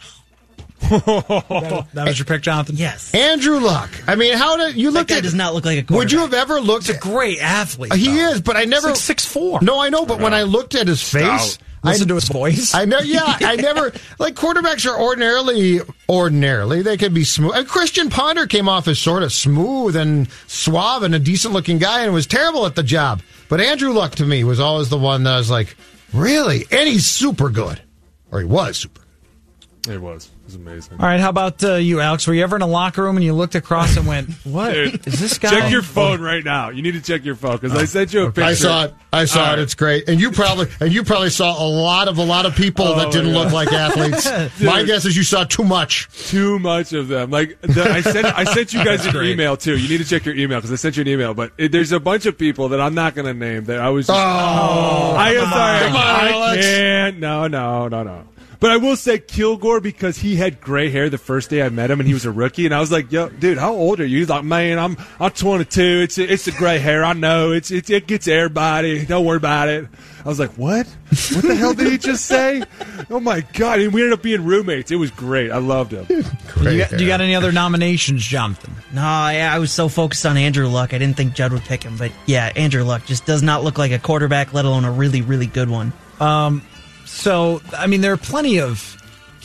That 0.80 1.88
was 2.06 2.20
your 2.20 2.26
pick, 2.26 2.42
Jonathan? 2.44 2.76
Yes. 2.78 3.14
Andrew 3.14 3.60
Luck. 3.60 3.90
I 4.08 4.16
mean, 4.16 4.38
how 4.38 4.58
did 4.58 4.76
you 4.76 4.92
That 4.92 5.00
look 5.00 5.08
guy 5.08 5.18
at? 5.18 5.24
does 5.24 5.34
not 5.34 5.54
look 5.56 5.66
like 5.66 5.90
a 5.90 5.94
Would 5.94 6.12
you 6.12 6.20
have 6.20 6.34
ever 6.36 6.60
looked? 6.62 6.90
a 6.90 6.98
Great 6.98 7.40
athlete. 7.40 7.94
He 7.94 8.06
though. 8.06 8.30
is, 8.32 8.42
but 8.42 8.56
I 8.56 8.66
never 8.66 8.90
He's 8.90 9.10
like 9.10 9.18
6'4". 9.18 9.62
No, 9.64 9.80
I 9.80 9.90
know, 9.90 10.06
but 10.06 10.20
when 10.20 10.34
I 10.34 10.44
looked 10.44 10.76
at 10.76 10.88
his 10.88 11.02
face, 11.02 11.54
Stout. 11.54 11.58
I 11.84 11.92
Listen 11.92 12.08
to 12.08 12.16
his 12.16 12.28
voice. 12.28 12.74
I 12.74 12.86
know, 12.86 13.00
yeah, 13.00 13.38
I 13.42 13.56
never 13.62 13.94
like 14.20 14.36
quarterbacks 14.36 14.90
are 14.90 15.00
ordinarily 15.00 15.80
ordinarily 16.10 16.82
they 16.82 16.98
can 16.98 17.14
be 17.14 17.24
smooth. 17.24 17.54
And 17.56 17.68
Christian 17.68 18.10
Ponder 18.10 18.48
came 18.48 18.68
off 18.68 18.88
as 18.88 19.00
sort 19.00 19.24
of 19.24 19.32
smooth 19.32 19.96
and 19.96 20.28
suave 20.48 21.04
and 21.04 21.14
a 21.14 21.20
decent 21.20 21.54
looking 21.54 21.78
guy 21.78 22.04
and 22.04 22.14
was 22.14 22.28
terrible 22.28 22.66
at 22.66 22.76
the 22.76 22.84
job. 22.84 23.22
But 23.48 23.62
Andrew 23.62 23.92
Luck 23.92 24.16
to 24.16 24.26
me 24.26 24.44
was 24.44 24.60
always 24.60 24.90
the 24.90 24.98
one 24.98 25.24
that 25.24 25.34
I 25.34 25.38
was 25.38 25.50
like, 25.52 25.78
really, 26.14 26.66
and 26.72 26.88
he's 26.88 27.06
super 27.06 27.50
good, 27.50 27.82
or 28.32 28.40
he 28.40 28.46
was 28.46 28.78
super. 28.78 29.02
Good. 29.88 29.96
It 29.96 30.02
was. 30.02 30.26
It 30.26 30.46
was 30.46 30.56
amazing. 30.56 31.00
All 31.00 31.06
right, 31.06 31.20
how 31.20 31.30
about 31.30 31.64
uh, 31.64 31.74
you, 31.76 32.00
Alex? 32.00 32.26
Were 32.28 32.34
you 32.34 32.44
ever 32.44 32.56
in 32.56 32.62
a 32.62 32.68
locker 32.68 33.04
room 33.04 33.18
and 33.18 33.24
you 33.26 33.34
looked 33.34 33.56
across 33.56 33.98
and 33.98 34.06
went, 34.08 34.30
"What 34.46 34.76
is 34.78 34.92
Dude, 34.92 35.02
this 35.04 35.38
guy?" 35.38 35.50
Check 35.50 35.72
your 35.72 35.82
phone 35.82 36.22
right 36.22 36.44
now. 36.44 36.70
You 36.70 36.82
need 36.82 36.94
to 36.94 37.02
check 37.02 37.26
your 37.26 37.36
phone 37.36 37.58
because 37.58 37.74
I 37.76 37.86
sent 37.86 38.14
you 38.14 38.24
a 38.24 38.26
picture. 38.28 38.44
I 38.44 38.54
saw 38.54 38.84
it. 38.86 38.94
I 39.12 39.26
saw 39.26 39.40
All 39.40 39.46
it. 39.46 39.50
right. 39.50 39.60
It's 39.60 39.76
great, 39.76 40.08
and 40.08 40.20
you 40.22 40.32
probably 40.32 40.68
and 40.80 40.94
you 40.94 41.04
probably 41.04 41.30
saw 41.32 41.62
a 41.62 41.68
lot 41.68 42.08
of 42.08 42.18
a 42.18 42.24
lot 42.24 42.46
of 42.46 42.56
people 42.56 42.86
Oh, 42.88 42.96
that 43.00 43.12
didn't 43.12 43.34
look 43.34 43.52
like 43.52 43.72
athletes. 43.74 44.30
My 44.62 44.84
guess 44.84 45.06
is 45.06 45.18
you 45.18 45.24
saw 45.24 45.44
too 45.44 45.64
much. 45.64 46.08
Too 46.30 46.60
much 46.60 46.94
of 46.94 47.08
them. 47.08 47.32
Like 47.32 47.60
the, 47.62 47.84
I 47.84 48.02
sent, 48.02 48.26
I 48.28 48.44
sent 48.44 48.74
you 48.74 48.84
guys 48.84 49.06
an 49.06 49.16
email 49.24 49.58
too. 49.58 49.78
You 49.78 49.90
need 49.90 49.98
to 50.04 50.06
check 50.10 50.26
your 50.26 50.36
email 50.36 50.60
because 50.60 50.72
I 50.72 50.76
sent 50.76 50.98
you 50.98 51.02
an 51.02 51.08
email. 51.08 51.34
But 51.34 51.52
it, 51.58 51.72
there's 51.72 51.92
a 51.92 52.00
bunch 52.00 52.26
of 52.26 52.38
people 52.38 52.70
that 52.70 52.80
I'm 52.82 52.94
not 52.96 53.16
going 53.16 53.26
to 53.26 53.34
name 53.34 53.66
that 53.66 53.80
I 53.80 53.90
was. 53.90 54.08
Just, 54.08 54.18
Oh, 54.18 55.16
I 55.18 55.34
am 55.34 55.50
sorry. 55.50 55.80
Come 55.88 55.96
on, 55.96 56.02
I 56.04 56.30
Alex. 56.32 56.66
can't. 56.66 57.20
No, 57.20 57.48
no, 57.48 57.88
no, 57.88 58.04
no. 58.04 58.24
But 58.60 58.72
I 58.72 58.78
will 58.78 58.96
say 58.96 59.20
Kilgore 59.20 59.80
because 59.80 60.18
he 60.18 60.36
had 60.36 60.62
gray 60.62 60.90
hair 60.90 61.10
the 61.10 61.18
first 61.18 61.50
day 61.50 61.62
I 61.62 61.70
met 61.70 61.92
him 61.92 62.00
and 62.00 62.08
he 62.08 62.14
was 62.14 62.26
a 62.26 62.32
rookie 62.32 62.66
and 62.66 62.74
I 62.74 62.80
was 62.80 62.92
like, 62.92 63.12
"Yo, 63.12 63.30
dude, 63.30 63.58
how 63.58 63.74
old 63.74 64.00
are 64.00 64.06
you?" 64.06 64.20
He's 64.20 64.30
like, 64.30 64.44
"Man, 64.44 64.80
I'm 64.80 64.98
I'm 65.20 65.32
22. 65.32 65.82
It's 65.82 66.18
it's 66.18 66.46
the 66.46 66.52
gray 66.52 66.80
hair. 66.80 67.06
I 67.06 67.14
know. 67.14 67.52
It's 67.52 67.70
it, 67.70 67.90
it 67.90 68.08
gets 68.08 68.28
everybody. 68.28 69.06
Don't 69.06 69.26
worry 69.26 69.38
about 69.38 69.70
it." 69.70 69.88
I 70.26 70.30
was 70.30 70.40
like, 70.40 70.52
"What? 70.58 70.88
What 70.88 71.46
the 71.46 71.56
hell 71.56 71.74
did 71.74 71.92
he 71.92 71.98
just 71.98 72.26
say?" 72.26 72.64
Oh 73.10 73.20
my 73.20 73.42
god! 73.54 73.80
And 73.80 73.94
we 73.94 74.02
ended 74.02 74.14
up 74.14 74.24
being 74.24 74.44
roommates. 74.44 74.92
It 74.92 74.98
was 74.98 75.12
great. 75.12 75.52
I 75.52 75.60
loved 75.60 75.94
him. 75.94 76.06
Do 76.06 76.16
you, 76.72 76.80
got, 76.80 76.90
do 76.90 77.04
you 77.04 77.08
got 77.08 77.22
any 77.22 77.36
other 77.36 77.52
nominations, 77.52 78.26
Jonathan? 78.26 78.74
No, 78.92 79.02
yeah, 79.02 79.54
I 79.54 79.60
was 79.60 79.72
so 79.72 79.88
focused 79.88 80.26
on 80.26 80.38
Andrew 80.38 80.68
Luck, 80.68 80.94
I 80.94 80.98
didn't 80.98 81.16
think 81.18 81.34
Judd 81.34 81.54
would 81.54 81.62
pick 81.64 81.84
him. 81.84 81.98
But 81.98 82.12
yeah, 82.26 82.52
Andrew 82.56 82.84
Luck 82.84 83.06
just 83.06 83.26
does 83.26 83.44
not 83.44 83.64
look 83.64 83.78
like 83.78 83.92
a 83.92 84.00
quarterback, 84.00 84.54
let 84.54 84.66
alone 84.66 84.86
a 84.86 84.92
really, 84.92 85.22
really 85.22 85.46
good 85.46 85.70
one. 85.70 85.94
Um, 86.20 86.64
So, 87.08 87.62
I 87.76 87.88
mean, 87.88 88.02
there 88.02 88.14
are 88.14 88.18
plenty 88.18 88.60
of 88.60 88.98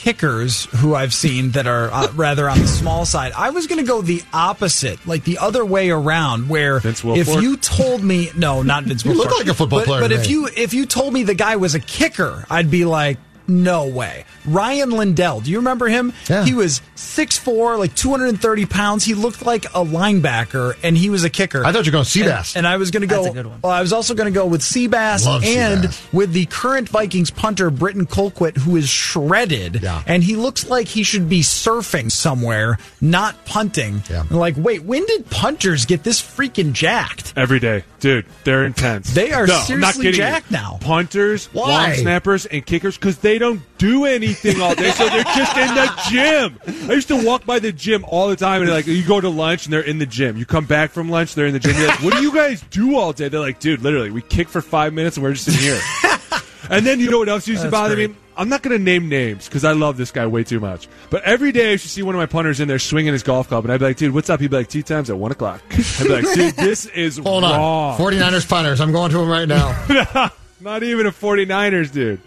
kickers 0.02 0.64
who 0.64 0.96
I've 0.96 1.14
seen 1.14 1.52
that 1.52 1.68
are 1.68 1.88
uh, 1.92 2.10
rather 2.14 2.50
on 2.50 2.58
the 2.58 2.66
small 2.66 3.04
side. 3.04 3.32
I 3.32 3.50
was 3.50 3.68
going 3.68 3.80
to 3.80 3.86
go 3.86 4.02
the 4.02 4.22
opposite, 4.32 5.06
like 5.06 5.22
the 5.22 5.38
other 5.38 5.64
way 5.64 5.90
around, 5.90 6.48
where 6.48 6.80
if 6.84 7.04
you 7.04 7.56
told 7.56 8.02
me, 8.02 8.30
no, 8.36 8.62
not 8.62 8.82
Vince 8.84 9.04
You 9.04 9.12
Wilfork. 9.12 9.16
look 9.16 9.38
like 9.38 9.46
a 9.46 9.54
football 9.54 9.78
but, 9.80 9.86
player 9.86 10.00
But 10.00 10.12
if 10.12 10.28
you 10.28 10.48
if 10.56 10.74
you 10.74 10.86
told 10.86 11.12
me 11.12 11.22
the 11.22 11.34
guy 11.34 11.56
was 11.56 11.74
a 11.74 11.80
kicker, 11.80 12.44
I'd 12.50 12.70
be 12.70 12.84
like. 12.84 13.18
No 13.48 13.86
way. 13.88 14.24
Rian 14.46 14.92
Lindell. 14.92 15.40
Do 15.40 15.50
you 15.50 15.58
remember 15.58 15.88
him? 15.88 16.12
Yeah. 16.28 16.44
He 16.44 16.54
was 16.54 16.80
6'4, 16.96 17.78
like 17.78 17.94
230 17.94 18.66
pounds. 18.66 19.04
He 19.04 19.14
looked 19.14 19.44
like 19.44 19.64
a 19.66 19.84
linebacker, 19.84 20.76
and 20.82 20.96
he 20.96 21.10
was 21.10 21.24
a 21.24 21.30
kicker. 21.30 21.64
I 21.64 21.72
thought 21.72 21.84
you 21.86 21.90
were 21.92 21.96
going 21.96 22.04
to 22.04 22.20
And- 22.22 22.28
Seabass. 22.30 22.56
And, 22.56 22.66
I 22.66 22.76
was 22.76 22.90
going 22.90 23.00
to 23.02 23.06
go. 23.06 23.22
That's 23.24 23.34
a 23.34 23.36
good 23.36 23.46
one. 23.46 23.60
Well, 23.62 23.72
I 23.72 23.80
was 23.80 23.92
also 23.92 24.14
going 24.14 24.32
to 24.32 24.34
go 24.38 24.46
with 24.46 24.60
Seabass 24.62 25.26
Love 25.26 25.44
and 25.44 25.84
Seabass. 25.84 26.12
with 26.12 26.32
the 26.32 26.46
current 26.46 26.88
Vikings 26.88 27.30
punter 27.30 27.70
Britton 27.70 28.06
Colquitt, 28.06 28.56
who 28.56 28.76
is 28.76 28.88
shredded, 28.88 29.80
Yeah. 29.82 30.02
and 30.06 30.22
he 30.22 30.36
looks 30.36 30.68
like 30.68 30.88
he 30.88 31.02
should 31.02 31.28
be 31.28 31.40
surfing 31.40 32.10
somewhere, 32.10 32.78
not 33.00 33.44
punting. 33.44 34.02
Yeah. 34.10 34.24
I'm 34.30 34.36
like, 34.36 34.54
wait, 34.56 34.82
when 34.84 35.04
did 35.06 35.28
punters 35.30 35.84
get 35.86 36.02
this 36.04 36.20
freaking 36.22 36.72
jacked? 36.72 37.32
Every 37.36 37.58
day, 37.60 37.84
dude, 38.02 38.26
they're 38.44 38.64
intense. 38.64 39.14
They 39.14 39.32
are 39.32 39.46
No, 39.46 39.58
seriously 39.60 40.06
you. 40.08 40.12
jacked 40.12 40.50
now. 40.50 40.76
Punters, 40.82 41.46
Why? 41.54 41.66
long 41.86 41.94
snappers, 41.94 42.44
and 42.44 42.66
kickers 42.66 42.98
because 42.98 43.16
they 43.18 43.38
don't 43.38 43.62
do 43.78 44.04
anything 44.04 44.60
all 44.60 44.74
day, 44.74 44.90
so 44.90 45.08
they're 45.08 45.22
just 45.24 45.56
in 45.56 45.74
the 45.74 46.02
gym. 46.10 46.58
I 46.90 46.94
used 46.94 47.08
to 47.08 47.24
walk 47.24 47.46
by 47.46 47.58
the 47.60 47.72
gym 47.72 48.04
all 48.06 48.28
the 48.28 48.36
time, 48.36 48.60
and 48.60 48.70
like 48.70 48.86
you 48.86 49.02
go 49.06 49.20
to 49.20 49.28
lunch 49.30 49.64
and 49.66 49.72
they're 49.72 49.80
in 49.80 49.98
the 49.98 50.06
gym. 50.06 50.36
You 50.36 50.44
come 50.44 50.66
back 50.66 50.90
from 50.90 51.08
lunch, 51.08 51.34
they're 51.34 51.46
in 51.46 51.54
the 51.54 51.60
gym. 51.60 51.76
You're 51.76 51.86
like, 51.88 52.02
what 52.02 52.12
do 52.14 52.20
you 52.22 52.34
guys 52.34 52.60
do 52.70 52.96
all 52.98 53.12
day? 53.12 53.28
They're 53.28 53.40
like, 53.40 53.60
dude, 53.60 53.80
literally, 53.80 54.10
we 54.10 54.20
kick 54.20 54.48
for 54.48 54.60
five 54.60 54.92
minutes 54.92 55.16
and 55.16 55.24
we're 55.24 55.32
just 55.32 55.48
in 55.48 55.54
here. 55.54 55.80
and 56.70 56.84
then 56.84 57.00
you 57.00 57.10
know 57.10 57.18
what 57.20 57.28
else 57.28 57.46
used 57.48 57.62
to 57.62 57.70
bother 57.70 57.94
great. 57.94 58.10
me? 58.10 58.16
I'm 58.36 58.48
not 58.48 58.62
going 58.62 58.76
to 58.76 58.82
name 58.82 59.08
names 59.08 59.46
because 59.46 59.64
I 59.64 59.72
love 59.72 59.96
this 59.96 60.10
guy 60.10 60.26
way 60.26 60.42
too 60.44 60.58
much. 60.60 60.88
But 61.10 61.22
every 61.24 61.52
day 61.52 61.72
I 61.72 61.76
to 61.76 61.88
see 61.88 62.02
one 62.02 62.14
of 62.14 62.18
my 62.18 62.26
punters 62.26 62.60
in 62.60 62.68
there 62.68 62.78
swinging 62.78 63.12
his 63.12 63.22
golf 63.22 63.48
club, 63.48 63.64
and 63.64 63.72
I'd 63.72 63.78
be 63.80 63.86
like, 63.86 63.96
dude, 63.96 64.14
what's 64.14 64.30
up? 64.30 64.40
He'd 64.40 64.50
be 64.50 64.56
like, 64.56 64.68
tea 64.68 64.82
times 64.82 65.10
at 65.10 65.18
one 65.18 65.32
o'clock. 65.32 65.62
I'd 65.70 66.02
be 66.04 66.08
like, 66.08 66.34
dude, 66.34 66.54
this 66.56 66.86
is 66.86 67.18
Hold 67.18 67.42
wrong. 67.42 67.52
on. 67.52 67.98
49ers 67.98 68.48
punters. 68.48 68.80
I'm 68.80 68.92
going 68.92 69.10
to 69.10 69.20
him 69.20 69.28
right 69.28 69.46
now. 69.48 70.30
Not 70.60 70.82
even 70.82 71.06
a 71.06 71.12
49ers 71.12 71.92
dude. 71.92 72.20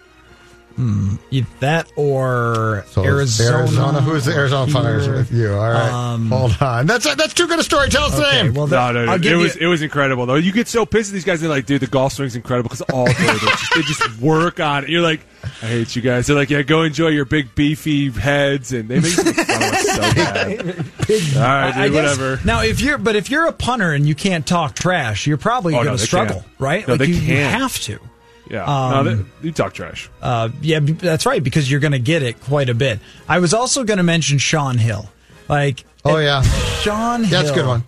Either 0.77 1.47
that 1.61 1.91
or 1.95 2.83
So 2.89 3.03
Arizona. 3.05 3.57
Arizona. 3.59 4.01
Who's 4.01 4.25
the 4.25 4.33
Arizona 4.33 4.71
punters 4.71 5.05
Here. 5.05 5.15
with 5.15 5.31
you? 5.31 5.53
All 5.53 5.71
right. 5.71 5.89
Um, 6.13 6.29
Hold 6.29 6.57
on. 6.61 6.85
That's 6.85 7.15
that's 7.15 7.33
too 7.33 7.47
good 7.47 7.59
a 7.59 7.63
story. 7.63 7.89
Tell 7.89 8.03
us 8.03 8.15
the 8.15 8.29
name. 8.31 8.53
well, 8.53 8.67
No, 8.67 8.71
that, 8.71 8.91
no, 8.93 9.05
no. 9.05 9.11
I'll 9.13 9.25
It 9.25 9.35
was 9.35 9.55
you, 9.55 9.61
it 9.61 9.67
was 9.67 9.81
incredible 9.81 10.25
though. 10.25 10.35
You 10.35 10.51
get 10.51 10.67
so 10.67 10.85
pissed 10.85 11.11
at 11.11 11.13
these 11.13 11.23
guys. 11.23 11.39
They're 11.39 11.49
like, 11.49 11.65
dude, 11.65 11.81
the 11.81 11.87
golf 11.87 12.13
swing's 12.13 12.35
incredible 12.35 12.69
because 12.69 12.81
all 12.81 13.05
day 13.05 13.13
they 13.17 13.37
just, 13.37 13.73
they 13.75 13.81
just 13.83 14.19
work 14.19 14.59
on 14.59 14.83
it. 14.83 14.89
You're 14.89 15.01
like, 15.01 15.21
I 15.61 15.67
hate 15.67 15.95
you 15.95 16.01
guys. 16.01 16.27
They're 16.27 16.35
like, 16.35 16.49
yeah, 16.49 16.61
go 16.63 16.83
enjoy 16.83 17.07
your 17.09 17.25
big 17.25 17.55
beefy 17.55 18.09
heads, 18.09 18.73
and 18.73 18.89
they 18.89 18.95
make 18.99 19.17
me 19.17 19.31
fun 19.33 19.75
so 19.75 20.01
bad. 20.13 20.59
All 20.67 21.41
right, 21.41 21.71
dude, 21.73 21.81
I 21.83 21.89
guess- 21.89 22.17
whatever. 22.17 22.39
Now, 22.43 22.63
if 22.63 22.81
you're 22.81 22.97
but 22.97 23.15
if 23.15 23.29
you're 23.29 23.45
a 23.47 23.53
punter 23.53 23.93
and 23.93 24.05
you 24.07 24.15
can't 24.15 24.45
talk 24.45 24.75
trash, 24.75 25.25
you're 25.27 25.37
probably 25.37 25.73
Oh, 25.75 25.83
going 25.83 25.95
to 25.95 26.01
they 26.01 26.05
struggle, 26.05 26.35
can't. 26.41 26.47
right? 26.59 26.87
No, 26.87 26.93
like 26.95 26.99
they 26.99 27.05
you, 27.07 27.13
you 27.15 27.27
can't. 27.27 27.61
have 27.61 27.79
to. 27.81 27.99
Yeah, 28.49 28.63
Um, 28.63 29.05
no, 29.05 29.15
that, 29.15 29.25
you 29.41 29.51
talk 29.51 29.73
trash. 29.73 30.09
Uh, 30.21 30.49
yeah, 30.61 30.79
that's 30.79 31.25
right 31.25 31.43
because 31.43 31.69
you're 31.69 31.79
going 31.79 31.93
to 31.93 31.99
get 31.99 32.21
it 32.23 32.39
quite 32.41 32.69
a 32.69 32.75
bit. 32.75 32.99
I 33.27 33.39
was 33.39 33.53
also 33.53 33.83
going 33.83 33.97
to 33.97 34.03
mention 34.03 34.37
Shaun 34.37 34.77
Hill. 34.77 35.09
Like, 35.49 35.83
Oh, 36.03 36.17
yeah. 36.19 36.41
Shaun 36.81 37.23
Hill. 37.23 37.29
That's 37.41 37.49
a 37.51 37.53
good 37.55 37.65
one. 37.67 37.83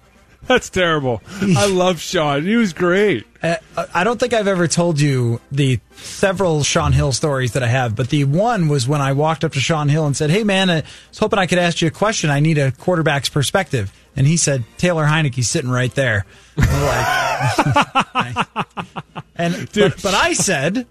That's 0.47 0.69
terrible. 0.69 1.21
I 1.41 1.65
love 1.69 1.99
Shaun. 1.99 2.43
He 2.43 2.55
was 2.55 2.71
great. 2.73 3.25
Uh, 3.43 3.57
I 3.93 4.03
don't 4.03 4.19
think 4.19 4.33
I've 4.33 4.47
ever 4.47 4.67
told 4.67 4.99
you 4.99 5.39
the 5.51 5.79
several 5.97 6.63
Shaun 6.63 6.93
Hill 6.93 7.11
stories 7.11 7.51
that 7.51 7.61
I 7.63 7.67
have, 7.67 7.95
but 7.95 8.09
the 8.09 8.23
one 8.23 8.67
was 8.69 8.87
when 8.87 9.01
I 9.01 9.11
walked 9.13 9.43
up 9.43 9.51
to 9.53 9.59
Shaun 9.59 9.89
Hill 9.89 10.05
and 10.07 10.15
said, 10.17 10.29
"Hey, 10.31 10.43
man, 10.43 10.69
I 10.71 10.83
was 11.09 11.19
hoping 11.19 11.37
I 11.37 11.45
could 11.47 11.59
ask 11.59 11.81
you 11.81 11.87
a 11.89 11.91
question. 11.91 12.29
I 12.29 12.39
need 12.39 12.57
a 12.57 12.71
quarterback's 12.71 13.29
perspective." 13.29 13.91
And 14.17 14.27
he 14.27 14.36
said, 14.36 14.63
"Taylor 14.77 15.06
Heinicke's 15.06 15.47
sitting 15.47 15.69
right 15.71 15.93
there." 15.93 16.25
Like, 16.58 18.47
and 19.36 19.69
but, 19.73 20.01
but 20.01 20.13
I 20.13 20.34
said. 20.34 20.86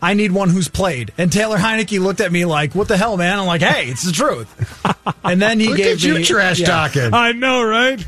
I 0.00 0.14
need 0.14 0.30
one 0.30 0.48
who's 0.48 0.68
played. 0.68 1.12
And 1.18 1.32
Taylor 1.32 1.56
Heinicke 1.58 1.98
looked 2.00 2.20
at 2.20 2.30
me 2.30 2.44
like, 2.44 2.72
"What 2.72 2.86
the 2.86 2.96
hell, 2.96 3.16
man?" 3.16 3.36
I'm 3.40 3.46
like, 3.46 3.62
"Hey, 3.62 3.86
it's 3.90 4.04
the 4.04 4.12
truth." 4.12 4.46
And 5.24 5.42
then 5.42 5.58
he 5.58 5.70
Look 5.70 5.76
gave 5.76 5.96
at 5.96 6.02
you 6.04 6.14
me 6.14 6.24
trash 6.24 6.60
yeah. 6.60 6.66
talking. 6.68 7.12
I 7.12 7.32
know, 7.32 7.64
right? 7.64 8.00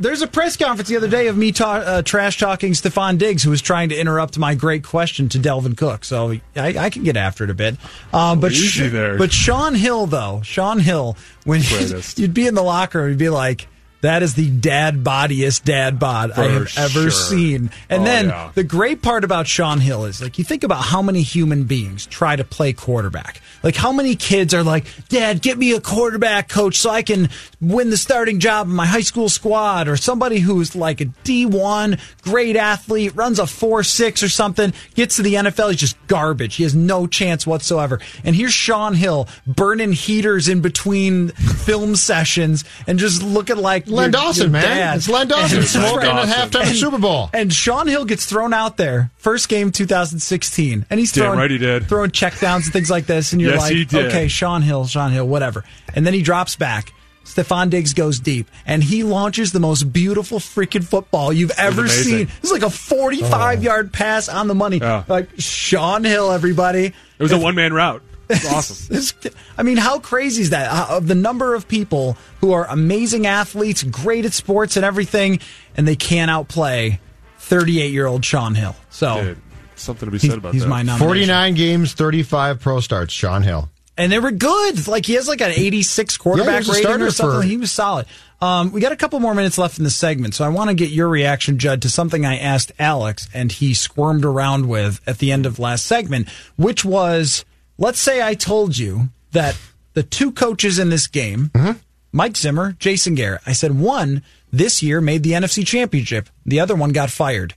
There's 0.00 0.22
a 0.22 0.26
press 0.26 0.56
conference 0.56 0.88
the 0.88 0.96
other 0.96 1.06
day 1.06 1.28
of 1.28 1.36
me 1.36 1.52
ta- 1.52 1.84
uh, 1.86 2.02
trash 2.02 2.38
talking 2.38 2.72
Stefon 2.72 3.16
Diggs, 3.18 3.44
who 3.44 3.50
was 3.50 3.62
trying 3.62 3.90
to 3.90 3.96
interrupt 3.96 4.36
my 4.38 4.56
great 4.56 4.82
question 4.82 5.28
to 5.28 5.38
Dalvin 5.38 5.76
Cook. 5.76 6.04
So 6.04 6.32
I, 6.56 6.76
I 6.76 6.90
can 6.90 7.04
get 7.04 7.16
after 7.16 7.44
it 7.44 7.50
a 7.50 7.54
bit. 7.54 7.76
Um, 8.12 8.40
but 8.40 8.50
Easy 8.50 8.88
there. 8.88 9.16
but 9.16 9.32
Shaun 9.32 9.76
Hill 9.76 10.06
though, 10.06 10.40
Shaun 10.42 10.80
Hill, 10.80 11.16
when 11.44 11.62
you'd 12.16 12.34
be 12.34 12.48
in 12.48 12.56
the 12.56 12.62
locker 12.64 12.98
room, 13.02 13.10
you'd 13.10 13.18
be 13.18 13.28
like. 13.28 13.68
That 14.06 14.22
is 14.22 14.34
the 14.34 14.48
dad 14.48 15.02
bodiest 15.02 15.64
dad 15.64 15.98
bod 15.98 16.30
I 16.30 16.44
have 16.48 16.68
ever 16.78 17.02
sure. 17.02 17.10
seen. 17.10 17.70
And 17.90 18.02
Oh, 18.02 18.04
then 18.04 18.28
yeah. 18.28 18.50
the 18.54 18.62
great 18.62 19.02
part 19.02 19.24
about 19.24 19.48
Shaun 19.48 19.80
Hill 19.80 20.04
is 20.04 20.22
like 20.22 20.38
you 20.38 20.44
think 20.44 20.62
about 20.62 20.82
how 20.84 21.02
many 21.02 21.22
human 21.22 21.64
beings 21.64 22.06
try 22.06 22.36
to 22.36 22.44
play 22.44 22.72
quarterback. 22.72 23.40
Like 23.64 23.74
how 23.74 23.90
many 23.90 24.14
kids 24.14 24.54
are 24.54 24.62
like, 24.62 24.84
"Dad, 25.08 25.42
get 25.42 25.58
me 25.58 25.72
a 25.72 25.80
quarterback 25.80 26.48
coach 26.48 26.76
so 26.78 26.90
I 26.90 27.02
can 27.02 27.30
win 27.60 27.90
the 27.90 27.96
starting 27.96 28.38
job 28.38 28.68
in 28.68 28.74
my 28.74 28.86
high 28.86 29.00
school 29.00 29.28
squad." 29.28 29.88
Or 29.88 29.96
somebody 29.96 30.38
who's 30.38 30.76
like 30.76 31.00
a 31.00 31.06
D1 31.24 31.98
great 32.22 32.54
athlete, 32.56 33.12
runs 33.16 33.38
a 33.40 33.42
4-6 33.44 34.22
or 34.22 34.28
something, 34.28 34.72
gets 34.94 35.16
to 35.16 35.22
the 35.22 35.34
NFL, 35.34 35.70
he's 35.70 35.80
just 35.80 36.06
garbage. 36.06 36.54
He 36.56 36.62
has 36.62 36.74
no 36.76 37.06
chance 37.08 37.46
whatsoever. 37.46 37.98
And 38.24 38.36
here's 38.36 38.52
Shaun 38.52 38.94
Hill 38.94 39.26
burning 39.46 39.92
heaters 39.92 40.48
in 40.48 40.60
between 40.60 41.28
film 41.64 41.96
sessions 41.96 42.64
and 42.86 42.98
just 42.98 43.22
looking 43.22 43.56
like 43.56 43.88
Len 43.96 44.04
your- 44.04 44.10
Dawson, 44.12 44.42
your 44.44 44.50
man. 44.52 44.62
dad. 44.62 44.96
It's 44.98 45.08
Len 45.08 45.28
Dawson 45.28 45.58
And- 45.58 45.66
smoking 45.66 46.08
at 46.10 46.26
Dawson. 46.26 46.30
halftime 46.30 46.62
of 46.62 46.68
the 46.68 46.74
Super 46.74 46.98
Bowl. 46.98 47.30
and 47.32 47.52
Shaun 47.52 47.86
Hill 47.88 48.04
gets 48.04 48.24
thrown 48.26 48.52
out 48.54 48.76
there 48.76 49.10
first 49.16 49.48
game 49.48 49.72
2016, 49.72 50.86
and 50.90 51.00
he's 51.00 51.12
Damn 51.12 51.24
throwing 51.24 51.38
right 51.38 51.50
he 51.50 51.58
did. 51.58 51.88
throwing 51.88 52.10
checkdowns 52.10 52.64
and 52.64 52.72
things 52.72 52.90
like 52.90 53.06
this, 53.06 53.32
and 53.32 53.40
you're 53.42 53.52
Yes, 53.52 53.60
like, 53.62 53.72
he 53.72 53.84
did. 53.84 54.06
okay, 54.06 54.28
Shaun 54.28 54.62
Hill, 54.62 54.86
Shaun 54.86 55.12
Hill, 55.12 55.26
whatever. 55.26 55.64
And 55.94 56.06
then 56.06 56.14
he 56.14 56.22
drops 56.22 56.56
back. 56.56 56.92
Stefon 57.24 57.70
Diggs 57.70 57.92
goes 57.92 58.20
deep, 58.20 58.48
and 58.66 58.84
he 58.84 59.02
launches 59.02 59.50
the 59.50 59.58
most 59.58 59.92
beautiful 59.92 60.38
freaking 60.38 60.84
football 60.84 61.32
you've 61.32 61.50
ever 61.58 61.80
amazing. 61.82 62.04
seen. 62.28 62.28
It's 62.40 62.52
like 62.52 62.62
a 62.62 62.70
45 62.70 63.64
yard 63.64 63.92
pass 63.92 64.28
on 64.28 64.46
the 64.46 64.54
money. 64.54 64.78
Yeah. 64.78 65.02
Like 65.08 65.28
Shaun 65.38 66.04
Hill, 66.04 66.30
everybody. 66.30 66.86
It 66.86 66.94
was 67.22 67.32
a 67.32 67.38
one 67.38 67.56
man 67.56 67.72
route. 67.72 68.00
It's 68.28 68.46
awesome. 68.52 68.94
This- 68.94 69.14
I 69.58 69.62
mean, 69.62 69.76
how 69.76 69.98
crazy 69.98 70.42
is 70.42 70.50
that? 70.50 70.70
Uh, 70.70 70.96
Of 70.96 71.06
the 71.08 71.14
number 71.14 71.54
of 71.54 71.68
people 71.68 72.16
who 72.40 72.52
are 72.52 72.66
amazing 72.66 73.26
athletes, 73.26 73.82
great 73.82 74.24
at 74.24 74.32
sports 74.32 74.76
and 74.76 74.84
everything, 74.84 75.40
and 75.76 75.86
they 75.86 75.96
can't 75.96 76.30
outplay 76.30 77.00
38 77.38 77.92
year 77.92 78.06
old 78.06 78.24
Shaun 78.24 78.54
Hill. 78.54 78.74
So 78.90 79.22
Dude, 79.22 79.38
something 79.76 80.06
to 80.06 80.10
be 80.10 80.18
he's, 80.18 80.30
said 80.30 80.38
about 80.38 80.52
he's 80.54 80.62
that. 80.62 80.68
my 80.68 80.82
nomination. 80.82 81.06
49 81.06 81.54
games, 81.54 81.92
35 81.92 82.60
pro 82.60 82.80
starts, 82.80 83.12
Shaun 83.14 83.42
Hill. 83.42 83.68
and 83.98 84.10
they 84.12 84.18
were 84.18 84.30
good. 84.32 84.86
Like 84.88 85.06
he 85.06 85.14
has 85.14 85.28
like 85.28 85.40
an 85.40 85.52
86 85.52 86.16
quarterback 86.18 86.46
Yeah, 86.48 86.52
he 86.62 86.68
was 86.68 86.68
a 86.68 86.88
rating 86.88 87.02
or 87.02 87.10
something. 87.10 87.40
for- 87.42 87.46
He 87.46 87.56
was 87.56 87.70
solid. 87.72 88.06
Um, 88.38 88.70
we 88.70 88.82
got 88.82 88.92
a 88.92 88.96
couple 88.96 89.18
more 89.18 89.34
minutes 89.34 89.56
left 89.56 89.78
in 89.78 89.84
the 89.84 89.90
segment, 89.90 90.34
so 90.34 90.44
I 90.44 90.50
want 90.50 90.68
to 90.68 90.74
get 90.74 90.90
your 90.90 91.08
reaction, 91.08 91.58
Judd, 91.58 91.80
to 91.82 91.88
something 91.88 92.26
I 92.26 92.36
asked 92.36 92.70
Alex, 92.78 93.28
and 93.32 93.50
he 93.50 93.72
squirmed 93.72 94.26
around 94.26 94.68
with 94.68 95.00
at 95.06 95.18
the 95.20 95.32
end 95.32 95.46
of 95.46 95.58
last 95.58 95.86
segment, 95.86 96.28
which 96.56 96.84
was, 96.84 97.46
let's 97.78 97.98
say 97.98 98.22
I 98.22 98.34
told 98.34 98.76
you 98.78 99.08
that 99.32 99.56
the 99.94 100.02
two 100.02 100.32
coaches 100.32 100.78
in 100.78 100.88
this 100.90 101.06
game, 101.06 101.50
Mm-hmm. 101.54 101.78
Mike 102.12 102.36
Zimmer, 102.36 102.72
Jason 102.78 103.14
Garrett, 103.14 103.42
I 103.46 103.52
said 103.52 103.78
one 103.78 104.22
this 104.50 104.82
year 104.82 105.02
made 105.02 105.22
the 105.22 105.32
NFC 105.32 105.66
Championship, 105.66 106.30
the 106.46 106.60
other 106.60 106.74
one 106.74 106.90
got 106.92 107.10
fired. 107.10 107.52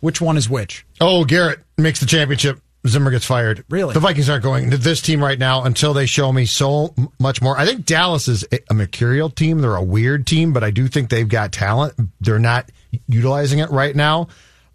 Which 0.00 0.20
one 0.20 0.36
is 0.36 0.50
which? 0.50 0.84
Oh, 1.00 1.24
Garrett 1.24 1.60
makes 1.78 2.00
the 2.00 2.06
championship. 2.06 2.60
Zimmer 2.84 3.12
gets 3.12 3.24
fired. 3.24 3.64
Really? 3.70 3.94
The 3.94 4.00
Vikings 4.00 4.28
aren't 4.28 4.42
going 4.42 4.70
to 4.70 4.76
this 4.76 5.00
team 5.00 5.22
right 5.22 5.38
now 5.38 5.62
until 5.62 5.94
they 5.94 6.06
show 6.06 6.32
me 6.32 6.46
so 6.46 6.92
much 7.20 7.40
more. 7.40 7.56
I 7.56 7.64
think 7.64 7.86
Dallas 7.86 8.26
is 8.26 8.44
a- 8.50 8.74
mercurial 8.74 9.30
team. 9.30 9.60
They're 9.60 9.76
a 9.76 9.82
weird 9.84 10.26
team, 10.26 10.52
but 10.52 10.64
I 10.64 10.72
do 10.72 10.88
think 10.88 11.08
they've 11.08 11.28
got 11.28 11.52
talent. 11.52 11.94
They're 12.20 12.40
not 12.40 12.68
utilizing 13.06 13.60
it 13.60 13.70
right 13.70 13.94
now. 13.94 14.26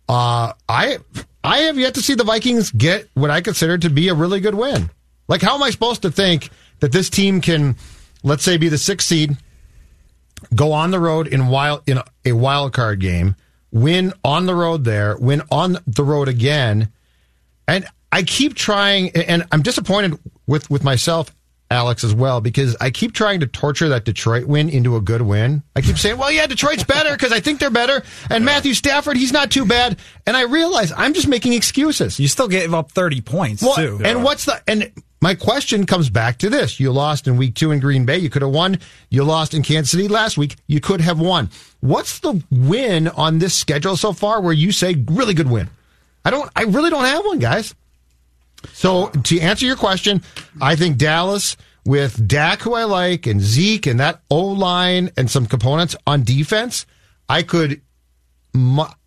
Uh, 0.07 0.53
I 0.69 0.99
I 1.47 1.59
have 1.59 1.79
yet 1.79 1.93
to 1.93 2.01
see 2.01 2.13
the 2.13 2.25
Vikings 2.25 2.71
get 2.71 3.09
what 3.13 3.31
I 3.31 3.39
consider 3.39 3.77
to 3.77 3.89
be 3.89 4.09
a 4.09 4.13
really 4.13 4.41
good 4.41 4.53
win. 4.53 4.89
Like, 5.29 5.41
how 5.41 5.55
am 5.55 5.63
I 5.63 5.69
supposed 5.69 6.01
to 6.01 6.11
think 6.11 6.49
that 6.81 6.91
this 6.91 7.09
team 7.09 7.39
can, 7.39 7.77
let's 8.21 8.43
say, 8.43 8.57
be 8.57 8.67
the 8.67 8.77
sixth 8.77 9.07
seed, 9.07 9.37
go 10.53 10.73
on 10.73 10.91
the 10.91 10.99
road 10.99 11.25
in 11.25 11.47
wild 11.47 11.83
in 11.87 11.99
a, 12.25 12.33
wild 12.33 12.73
card 12.73 12.99
game, 12.99 13.37
win 13.71 14.11
on 14.25 14.45
the 14.45 14.55
road 14.55 14.83
there, 14.83 15.15
win 15.17 15.41
on 15.49 15.77
the 15.87 16.03
road 16.03 16.27
again, 16.27 16.91
and 17.65 17.87
I 18.11 18.23
keep 18.23 18.53
trying, 18.53 19.11
and 19.11 19.45
I'm 19.49 19.61
disappointed 19.61 20.19
with 20.47 20.69
with 20.69 20.83
myself, 20.83 21.33
Alex, 21.69 22.03
as 22.03 22.13
well, 22.13 22.39
because 22.39 22.75
I 22.79 22.91
keep 22.91 23.13
trying 23.13 23.41
to 23.41 23.47
torture 23.47 23.89
that 23.89 24.05
Detroit 24.05 24.45
win 24.45 24.69
into 24.69 24.95
a 24.95 25.01
good 25.01 25.21
win. 25.21 25.63
I 25.75 25.81
keep 25.81 25.97
saying, 25.97 26.17
well, 26.17 26.31
yeah, 26.31 26.47
Detroit's 26.47 26.83
better 26.83 27.11
because 27.11 27.33
I 27.33 27.39
think 27.41 27.59
they're 27.59 27.69
better, 27.69 28.03
and 28.29 28.45
Matthew 28.45 28.73
Stafford, 28.73 29.17
he's 29.17 29.33
not 29.33 29.51
too 29.51 29.65
bad, 29.65 29.99
and 30.25 30.37
I 30.37 30.43
realize 30.43 30.93
I'm 30.95 31.13
just 31.13 31.27
making 31.27 31.53
excuses. 31.53 32.19
You 32.19 32.27
still 32.27 32.47
gave 32.47 32.73
up 32.73 32.91
30 32.91 33.21
points, 33.21 33.61
Well, 33.61 33.75
too. 33.75 33.99
And 34.03 34.23
what's 34.23 34.45
the 34.45 34.61
and 34.67 34.91
my 35.19 35.35
question 35.35 35.85
comes 35.85 36.09
back 36.09 36.37
to 36.39 36.49
this: 36.49 36.79
You 36.79 36.91
lost 36.91 37.27
in 37.27 37.37
week 37.37 37.55
two 37.55 37.71
in 37.71 37.79
Green 37.79 38.05
Bay. 38.05 38.17
You 38.17 38.29
could 38.29 38.43
have 38.43 38.51
won. 38.51 38.79
You 39.09 39.23
lost 39.23 39.53
in 39.53 39.63
Kansas 39.63 39.91
City 39.91 40.07
last 40.07 40.37
week. 40.37 40.55
You 40.67 40.79
could 40.79 41.01
have 41.01 41.19
won. 41.19 41.49
What's 41.79 42.19
the 42.19 42.41
win 42.51 43.07
on 43.07 43.39
this 43.39 43.53
schedule 43.55 43.97
so 43.97 44.13
far 44.13 44.41
where 44.41 44.53
you 44.53 44.71
say 44.71 45.03
really 45.09 45.33
good 45.33 45.49
win? 45.49 45.69
I 46.23 46.29
don't. 46.29 46.49
I 46.55 46.63
really 46.63 46.89
don't 46.89 47.05
have 47.05 47.25
one, 47.25 47.39
guys. 47.39 47.73
So 48.73 49.07
to 49.09 49.39
answer 49.39 49.65
your 49.65 49.75
question, 49.75 50.21
I 50.61 50.75
think 50.75 50.97
Dallas 50.97 51.57
with 51.85 52.27
Dak, 52.27 52.61
who 52.61 52.73
I 52.73 52.83
like, 52.83 53.27
and 53.27 53.39
Zeke, 53.39 53.87
and 53.87 53.99
that 53.99 54.21
O 54.29 54.39
line, 54.45 55.09
and 55.17 55.31
some 55.31 55.45
components 55.45 55.95
on 56.05 56.23
defense, 56.23 56.85
I 57.29 57.43
could 57.43 57.81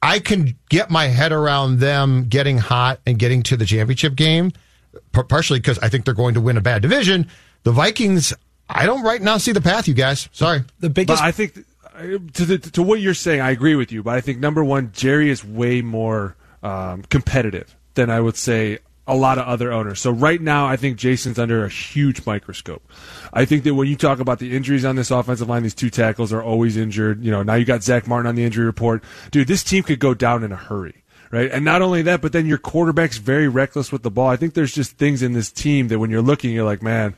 I 0.03 0.19
can 0.21 0.57
get 0.69 0.91
my 0.91 1.07
head 1.07 1.33
around 1.33 1.81
them 1.81 2.25
getting 2.29 2.59
hot 2.59 3.01
and 3.07 3.19
getting 3.19 3.43
to 3.45 3.57
the 3.57 3.65
championship 3.65 4.15
game, 4.15 4.53
partially 5.13 5.59
because 5.59 5.79
I 5.81 5.89
think 5.89 6.05
they're 6.05 6.15
going 6.15 6.35
to 6.35 6.41
win 6.41 6.57
a 6.57 6.61
bad 6.61 6.83
division. 6.83 7.27
The 7.65 7.73
Vikings, 7.73 8.33
I 8.69 8.87
don't 8.87 9.03
right 9.03 9.21
now 9.21 9.39
see 9.39 9.53
the 9.53 9.61
path, 9.61 9.89
you 9.89 9.95
guys. 9.95 10.29
Sorry. 10.33 10.61
the 10.79 10.89
But 10.89 10.95
biggest 10.95 11.23
I 11.23 11.33
think 11.33 11.65
to 12.35 12.45
the, 12.45 12.59
to 12.59 12.83
what 12.83 13.01
you're 13.01 13.15
saying, 13.15 13.41
I 13.41 13.51
agree 13.51 13.75
with 13.75 13.93
you. 13.93 14.03
But 14.03 14.17
I 14.17 14.21
think 14.21 14.39
number 14.39 14.65
one, 14.65 14.93
Jerry 14.93 15.31
is 15.31 15.45
way 15.45 15.83
more 15.83 16.37
um, 16.63 17.03
competitive 17.03 17.77
than 17.95 18.09
I 18.11 18.21
would 18.21 18.37
say 18.37 18.79
a 19.11 19.15
lot 19.15 19.39
of 19.39 19.47
other 19.47 19.73
owners. 19.73 20.01
So 20.01 20.11
right 20.11 20.41
now, 20.41 20.67
I 20.67 20.77
think 20.77 20.97
Jason's 20.97 21.39
under 21.39 21.65
a 21.65 21.69
huge 21.69 22.25
microscope. 22.27 22.83
I 23.33 23.45
think 23.45 23.65
that 23.65 23.75
when 23.75 23.89
you 23.89 23.97
talk 23.97 24.21
about 24.21 24.39
the 24.39 24.57
injuries 24.57 24.85
on 24.85 24.97
this 24.97 25.11
offensive 25.11 25.49
line, 25.49 25.63
these 25.63 25.75
two 25.75 25.91
tackles 25.91 26.33
are 26.33 26.43
always 26.43 26.77
injured. 26.77 27.25
You 27.25 27.31
know, 27.31 27.43
now 27.43 27.55
you 27.55 27.65
got 27.65 27.83
Zack 27.83 28.07
Martin 28.07 28.29
on 28.29 28.35
the 28.35 28.45
injury 28.45 28.65
report. 28.65 29.03
Dude, 29.31 29.49
this 29.49 29.65
team 29.65 29.83
could 29.83 29.99
go 29.99 30.15
down 30.15 30.45
in 30.45 30.53
a 30.53 30.57
hurry. 30.57 31.03
Right. 31.33 31.49
And 31.49 31.65
not 31.65 31.81
only 31.81 32.03
that, 32.03 32.23
but 32.23 32.33
then 32.33 32.47
your 32.47 32.59
quarterback's 32.59 33.19
very 33.19 33.47
reckless 33.47 33.93
with 33.93 34.03
the 34.03 34.11
ball. 34.11 34.27
I 34.27 34.35
think 34.35 34.55
there's 34.55 34.75
just 34.75 34.99
things 34.99 35.23
in 35.23 35.33
this 35.33 35.53
team 35.53 35.87
that 35.87 36.01
when 36.01 36.11
you're 36.11 36.23
looking, 36.23 36.51
you're 36.51 36.65
like, 36.65 36.83
man, 36.83 37.15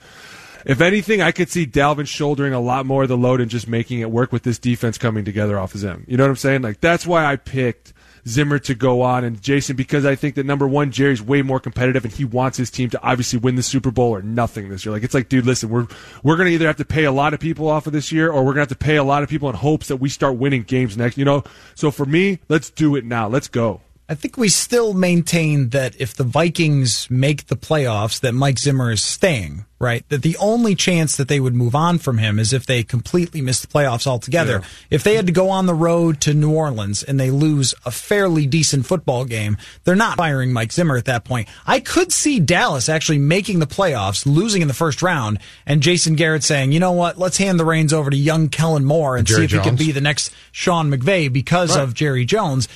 if 0.66 0.82
anything, 0.82 1.22
I 1.22 1.32
could 1.32 1.48
see 1.48 1.66
Dalvin 1.66 2.06
shouldering 2.06 2.52
a 2.52 2.60
lot 2.60 2.84
more 2.84 3.04
of 3.04 3.08
the 3.08 3.16
load 3.16 3.40
and 3.40 3.50
just 3.50 3.66
making 3.66 4.00
it 4.00 4.10
work 4.10 4.30
with 4.30 4.42
this 4.42 4.58
defense 4.58 4.98
coming 4.98 5.24
together 5.24 5.58
off 5.58 5.74
of 5.74 5.80
Zim. 5.80 6.04
You 6.06 6.18
know 6.18 6.24
what 6.24 6.30
I'm 6.30 6.36
saying? 6.36 6.60
Like 6.60 6.80
that's 6.80 7.06
why 7.06 7.24
I 7.24 7.36
picked 7.36 7.94
Zimmer 8.26 8.58
to 8.60 8.74
go 8.74 9.02
on 9.02 9.24
and 9.24 9.40
Jason 9.40 9.76
because 9.76 10.06
I 10.06 10.14
think 10.14 10.36
that 10.36 10.46
number 10.46 10.66
one, 10.66 10.92
Jerry's 10.92 11.22
way 11.22 11.42
more 11.42 11.58
competitive 11.58 12.04
and 12.04 12.12
he 12.12 12.24
wants 12.24 12.56
his 12.56 12.70
team 12.70 12.90
to 12.90 13.02
obviously 13.02 13.38
win 13.38 13.56
the 13.56 13.62
Super 13.62 13.90
Bowl 13.90 14.10
or 14.10 14.22
nothing 14.22 14.68
this 14.68 14.84
year. 14.84 14.92
Like 14.92 15.02
it's 15.02 15.14
like, 15.14 15.28
dude, 15.28 15.46
listen, 15.46 15.68
we're 15.68 15.86
we're 16.22 16.36
gonna 16.36 16.50
either 16.50 16.66
have 16.66 16.76
to 16.76 16.84
pay 16.84 17.04
a 17.04 17.12
lot 17.12 17.34
of 17.34 17.40
people 17.40 17.68
off 17.68 17.86
of 17.86 17.92
this 17.92 18.12
year 18.12 18.30
or 18.30 18.44
we're 18.44 18.52
gonna 18.52 18.62
have 18.62 18.68
to 18.68 18.76
pay 18.76 18.96
a 18.96 19.04
lot 19.04 19.22
of 19.22 19.28
people 19.28 19.48
in 19.48 19.56
hopes 19.56 19.88
that 19.88 19.96
we 19.96 20.08
start 20.08 20.36
winning 20.36 20.62
games 20.62 20.96
next. 20.96 21.18
You 21.18 21.24
know, 21.24 21.44
so 21.74 21.90
for 21.90 22.06
me, 22.06 22.38
let's 22.48 22.70
do 22.70 22.96
it 22.96 23.04
now. 23.04 23.28
Let's 23.28 23.48
go. 23.48 23.80
I 24.12 24.14
think 24.14 24.36
we 24.36 24.50
still 24.50 24.92
maintain 24.92 25.70
that 25.70 25.98
if 25.98 26.14
the 26.14 26.22
Vikings 26.22 27.10
make 27.10 27.46
the 27.46 27.56
playoffs, 27.56 28.20
that 28.20 28.34
Mike 28.34 28.58
Zimmer 28.58 28.90
is 28.90 29.02
staying, 29.02 29.64
right? 29.78 30.06
That 30.10 30.20
the 30.20 30.36
only 30.36 30.74
chance 30.74 31.16
that 31.16 31.28
they 31.28 31.40
would 31.40 31.54
move 31.54 31.74
on 31.74 31.96
from 31.96 32.18
him 32.18 32.38
is 32.38 32.52
if 32.52 32.66
they 32.66 32.82
completely 32.82 33.40
miss 33.40 33.62
the 33.62 33.68
playoffs 33.68 34.06
altogether. 34.06 34.58
Yeah. 34.58 34.66
If 34.90 35.02
they 35.02 35.14
had 35.14 35.28
to 35.28 35.32
go 35.32 35.48
on 35.48 35.64
the 35.64 35.72
road 35.72 36.20
to 36.20 36.34
New 36.34 36.52
Orleans 36.52 37.02
and 37.02 37.18
they 37.18 37.30
lose 37.30 37.74
a 37.86 37.90
fairly 37.90 38.44
decent 38.44 38.84
football 38.84 39.24
game, 39.24 39.56
they're 39.84 39.96
not 39.96 40.18
firing 40.18 40.52
Mike 40.52 40.72
Zimmer 40.72 40.98
at 40.98 41.06
that 41.06 41.24
point. 41.24 41.48
I 41.66 41.80
could 41.80 42.12
see 42.12 42.38
Dallas 42.38 42.90
actually 42.90 43.18
making 43.18 43.60
the 43.60 43.66
playoffs, 43.66 44.26
losing 44.26 44.60
in 44.60 44.68
the 44.68 44.74
first 44.74 45.00
round, 45.00 45.38
and 45.64 45.80
Jason 45.80 46.16
Garrett 46.16 46.44
saying, 46.44 46.72
you 46.72 46.80
know 46.80 46.92
what, 46.92 47.16
let's 47.16 47.38
hand 47.38 47.58
the 47.58 47.64
reins 47.64 47.94
over 47.94 48.10
to 48.10 48.16
young 48.16 48.50
Kellen 48.50 48.84
Moore 48.84 49.16
and 49.16 49.26
Jerry 49.26 49.48
see 49.48 49.56
if 49.56 49.62
he 49.62 49.70
can 49.70 49.76
be 49.76 49.90
the 49.90 50.02
next 50.02 50.34
Sean 50.52 50.90
McVay 50.90 51.32
because 51.32 51.74
of 51.78 51.94
Jerry 51.94 52.26
Jones. 52.26 52.68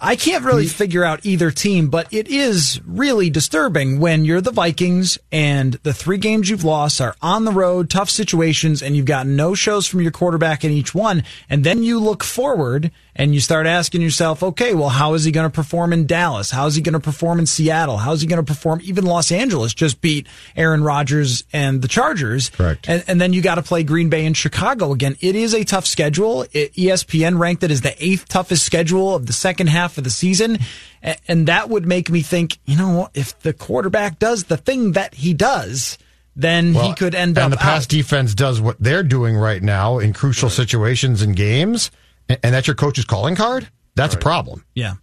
I 0.00 0.16
can't 0.16 0.44
really 0.44 0.64
mm-hmm. 0.64 0.76
figure 0.76 1.04
out 1.04 1.26
either 1.26 1.50
team, 1.50 1.90
but 1.90 2.12
it 2.12 2.28
is 2.28 2.80
really 2.86 3.28
disturbing 3.28 4.00
when 4.00 4.24
you're 4.24 4.40
the 4.40 4.50
Vikings 4.50 5.18
and 5.30 5.74
the 5.82 5.92
three 5.92 6.16
games 6.16 6.48
you've 6.48 6.64
lost 6.64 7.00
are 7.02 7.14
on 7.20 7.44
the 7.44 7.52
road, 7.52 7.90
tough 7.90 8.08
situations, 8.08 8.82
and 8.82 8.96
you've 8.96 9.04
got 9.04 9.26
no 9.26 9.54
shows 9.54 9.86
from 9.86 10.00
your 10.00 10.10
quarterback 10.10 10.64
in 10.64 10.70
each 10.70 10.94
one. 10.94 11.22
And 11.50 11.64
then 11.64 11.82
you 11.82 11.98
look 11.98 12.24
forward 12.24 12.90
and 13.18 13.34
you 13.34 13.40
start 13.40 13.66
asking 13.66 14.00
yourself, 14.00 14.42
okay, 14.42 14.74
well, 14.74 14.88
how 14.88 15.14
is 15.14 15.24
he 15.24 15.32
going 15.32 15.44
to 15.46 15.52
perform 15.54 15.92
in 15.92 16.06
Dallas? 16.06 16.50
How 16.52 16.66
is 16.66 16.76
he 16.76 16.80
going 16.80 16.92
to 16.94 17.00
perform 17.00 17.40
in 17.40 17.46
Seattle? 17.46 17.96
How 17.96 18.12
is 18.12 18.20
he 18.20 18.28
going 18.28 18.38
to 18.42 18.44
perform? 18.44 18.80
Even 18.84 19.04
Los 19.04 19.32
Angeles 19.32 19.74
just 19.74 20.00
beat 20.00 20.28
Aaron 20.56 20.84
Rodgers 20.84 21.42
and 21.52 21.82
the 21.82 21.88
Chargers. 21.88 22.50
Correct. 22.50 22.88
And, 22.88 23.02
and 23.08 23.20
then 23.20 23.32
you 23.32 23.42
got 23.42 23.56
to 23.56 23.62
play 23.62 23.82
Green 23.82 24.08
Bay 24.08 24.24
and 24.24 24.36
Chicago 24.36 24.92
again. 24.92 25.16
It 25.20 25.34
is 25.34 25.52
a 25.52 25.64
tough 25.64 25.84
schedule. 25.86 26.42
It, 26.52 26.72
ESPN 26.74 27.38
ranked 27.38 27.64
it 27.64 27.70
as 27.72 27.80
the 27.80 27.94
eighth 28.02 28.28
toughest 28.28 28.64
schedule 28.64 29.14
of 29.16 29.26
the 29.26 29.32
second 29.32 29.66
half 29.66 29.98
of 29.98 30.04
the 30.04 30.10
season. 30.10 30.58
A- 31.02 31.16
And 31.26 31.48
that 31.48 31.68
would 31.68 31.86
make 31.86 32.10
me 32.10 32.22
think, 32.22 32.58
you 32.66 32.76
know, 32.76 32.90
what, 33.00 33.10
if 33.14 33.38
the 33.40 33.52
quarterback 33.52 34.18
does 34.20 34.44
the 34.44 34.56
thing 34.56 34.92
that 34.92 35.14
he 35.14 35.34
does, 35.34 35.98
then 36.36 36.72
he 36.72 36.94
could 36.94 37.16
end 37.16 37.30
and 37.30 37.38
up 37.38 37.44
And 37.46 37.52
the 37.54 37.56
pass 37.56 37.82
out. 37.82 37.88
defense 37.88 38.32
does 38.32 38.60
what 38.60 38.76
they're 38.78 39.02
doing 39.02 39.34
right 39.36 39.60
now 39.60 39.98
in 39.98 40.12
crucial 40.12 40.48
situations 40.48 41.20
and 41.20 41.34
games, 41.34 41.90
and, 42.28 42.38
and 42.42 42.54
that's 42.54 42.66
your 42.66 42.76
coach's 42.76 43.04
calling 43.04 43.36
card. 43.36 43.68
That's 43.94 44.14
a 44.14 44.18
problem. 44.18 44.64
Yeah. 44.74 44.94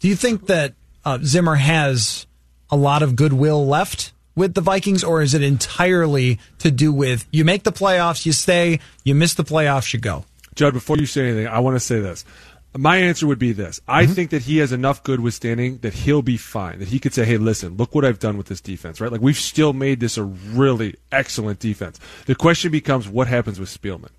Do 0.00 0.08
you 0.08 0.16
think 0.16 0.46
that 0.46 0.74
uh, 1.04 1.18
Zimmer 1.22 1.56
has 1.56 2.26
a 2.70 2.76
lot 2.76 3.02
of 3.02 3.16
goodwill 3.16 3.66
left 3.66 4.12
with 4.34 4.54
the 4.54 4.60
Vikings, 4.60 5.02
or 5.02 5.20
is 5.20 5.34
it 5.34 5.42
entirely 5.42 6.38
to 6.58 6.70
do 6.70 6.92
with 6.92 7.26
you 7.32 7.44
make 7.44 7.64
the 7.64 7.72
playoffs, 7.72 8.24
you 8.24 8.32
stay, 8.32 8.78
you 9.04 9.14
miss 9.14 9.34
the 9.34 9.44
playoffs, 9.44 9.92
you 9.92 9.98
go? 9.98 10.24
Judd, 10.54 10.74
before 10.74 10.96
you 10.96 11.06
say 11.06 11.26
anything, 11.28 11.46
I 11.48 11.58
want 11.58 11.76
to 11.76 11.80
say 11.80 12.00
this. 12.00 12.24
My 12.76 12.98
answer 12.98 13.26
would 13.26 13.38
be 13.38 13.52
this. 13.52 13.80
I 13.88 14.06
think 14.06 14.30
that 14.30 14.42
he 14.42 14.58
has 14.58 14.72
enough 14.72 15.02
good 15.02 15.20
withstanding 15.20 15.78
that 15.78 15.94
he'll 15.94 16.22
be 16.22 16.36
fine. 16.36 16.78
That 16.78 16.88
he 16.88 17.00
could 17.00 17.14
say, 17.14 17.24
hey, 17.24 17.38
listen, 17.38 17.76
look 17.76 17.94
what 17.94 18.04
I've 18.04 18.18
done 18.18 18.36
with 18.36 18.46
this 18.46 18.60
defense, 18.60 19.00
right? 19.00 19.10
Like, 19.10 19.22
we've 19.22 19.38
still 19.38 19.72
made 19.72 20.00
this 20.00 20.18
a 20.18 20.24
really 20.24 20.94
excellent 21.10 21.58
defense. 21.58 21.98
The 22.26 22.34
question 22.34 22.70
becomes, 22.70 23.08
what 23.08 23.26
happens 23.26 23.58
with 23.58 23.70
Spielman? 23.70 24.10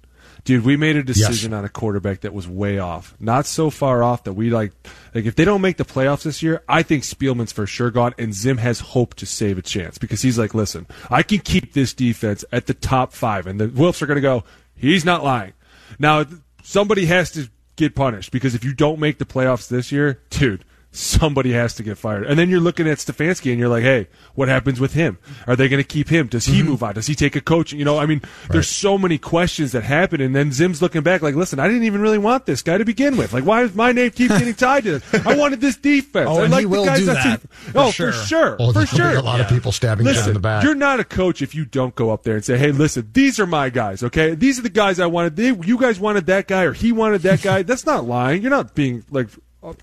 Dude, 0.49 0.65
we 0.65 0.77
made 0.77 0.95
a 0.95 1.03
decision 1.03 1.53
on 1.53 1.63
a 1.63 1.69
quarterback 1.69 2.21
that 2.21 2.33
was 2.33 2.47
way 2.47 2.79
off. 2.79 3.13
Not 3.19 3.45
so 3.45 3.69
far 3.69 4.01
off 4.01 4.23
that 4.23 4.33
we 4.33 4.49
like, 4.49 4.71
like, 5.13 5.25
if 5.25 5.35
they 5.35 5.45
don't 5.45 5.61
make 5.61 5.77
the 5.77 5.85
playoffs 5.85 6.23
this 6.23 6.41
year, 6.41 6.63
I 6.67 6.81
think 6.81 7.03
Spielman's 7.03 7.51
for 7.51 7.67
sure 7.67 7.91
gone, 7.91 8.15
and 8.17 8.33
Zim 8.33 8.57
has 8.57 8.79
hope 8.79 9.13
to 9.17 9.27
save 9.27 9.59
a 9.59 9.61
chance 9.61 9.99
because 9.99 10.23
he's 10.23 10.39
like, 10.39 10.55
listen, 10.55 10.87
I 11.11 11.21
can 11.21 11.37
keep 11.37 11.73
this 11.73 11.93
defense 11.93 12.43
at 12.51 12.65
the 12.65 12.73
top 12.73 13.13
five, 13.13 13.45
and 13.45 13.59
the 13.59 13.67
Wolves 13.67 14.01
are 14.01 14.07
going 14.07 14.15
to 14.15 14.21
go, 14.21 14.43
he's 14.75 15.05
not 15.05 15.23
lying. 15.23 15.53
Now, 15.99 16.25
somebody 16.63 17.05
has 17.05 17.29
to 17.33 17.47
get 17.75 17.93
punished 17.93 18.31
because 18.31 18.55
if 18.55 18.63
you 18.63 18.73
don't 18.73 18.99
make 18.99 19.19
the 19.19 19.25
playoffs 19.25 19.67
this 19.67 19.91
year, 19.91 20.19
dude, 20.31 20.65
somebody 20.91 21.51
has 21.51 21.75
to 21.75 21.83
get 21.83 21.97
fired. 21.97 22.25
And 22.25 22.39
then 22.39 22.49
you're 22.49 22.59
looking 22.59 22.87
at 22.87 22.97
Stefanski 22.97 23.51
and 23.51 23.59
you're 23.59 23.69
like, 23.69 23.83
hey, 23.83 24.07
what 24.33 24.47
happens 24.47 24.79
with 24.79 24.93
him? 24.93 25.19
Are 25.45 25.55
they 25.55 25.67
going 25.67 25.81
to 25.81 25.87
keep 25.87 26.09
him? 26.09 26.27
Does 26.27 26.45
he 26.45 26.59
mm-hmm. 26.59 26.69
move 26.69 26.83
on? 26.83 26.95
Does 26.95 27.05
he 27.05 27.15
take 27.15 27.35
a 27.35 27.41
coach? 27.41 27.71
You 27.73 27.85
know, 27.85 27.99
I 27.99 28.05
mean, 28.07 28.21
there's 28.49 28.67
so 28.67 28.97
many 28.97 29.17
questions 29.17 29.71
that 29.73 29.83
happen. 29.83 30.19
And 30.19 30.35
then 30.35 30.51
Zim's 30.51 30.81
looking 30.81 31.03
back 31.03 31.21
like, 31.21 31.35
listen, 31.35 31.59
I 31.59 31.67
didn't 31.67 31.83
even 31.83 32.01
really 32.01 32.17
want 32.17 32.45
this 32.47 32.63
guy 32.63 32.77
to 32.77 32.85
begin 32.85 33.17
with. 33.17 33.33
Like, 33.33 33.45
why 33.45 33.61
does 33.61 33.75
my 33.75 33.91
name 33.91 34.09
keep 34.11 34.29
getting 34.29 34.55
tied 34.55 34.83
to 34.85 34.99
this? 34.99 35.25
I 35.25 35.35
wanted 35.35 35.61
this 35.61 35.77
defense. 35.77 36.09
Oh, 36.29 36.41
I 36.41 36.43
and 36.43 36.51
like 36.51 36.67
he 36.67 36.69
the 36.69 36.85
guys 36.85 36.99
do 36.99 37.05
that 37.05 37.23
that, 37.23 37.39
team- 37.39 37.49
for 37.71 37.79
oh, 37.79 37.91
sure. 37.91 38.11
for 38.11 38.25
sure. 38.25 38.57
For 38.57 38.85
sure. 38.85 39.15
a 39.15 39.21
lot 39.21 39.39
of 39.39 39.47
people 39.47 39.71
stabbing 39.71 40.05
Listen, 40.05 40.29
in 40.29 40.33
the 40.33 40.39
back. 40.39 40.63
You're 40.63 40.75
not 40.75 40.99
a 40.99 41.03
coach 41.03 41.41
if 41.41 41.55
you 41.55 41.65
don't 41.65 41.95
go 41.95 42.11
up 42.11 42.23
there 42.23 42.35
and 42.35 42.45
say, 42.45 42.57
"Hey, 42.57 42.71
listen, 42.71 43.09
these 43.13 43.39
are 43.39 43.47
my 43.47 43.69
guys. 43.69 44.03
Okay, 44.03 44.35
these 44.35 44.59
are 44.59 44.61
the 44.61 44.69
guys 44.69 44.99
I 44.99 45.07
wanted. 45.07 45.37
They, 45.37 45.47
you 45.47 45.79
guys 45.79 45.99
wanted 45.99 46.27
that 46.27 46.47
guy, 46.47 46.63
or 46.63 46.73
he 46.73 46.91
wanted 46.91 47.21
that 47.21 47.41
guy." 47.41 47.63
That's 47.63 47.85
not 47.85 48.05
lying. 48.05 48.41
You're 48.41 48.51
not 48.51 48.75
being 48.75 49.05
like 49.09 49.29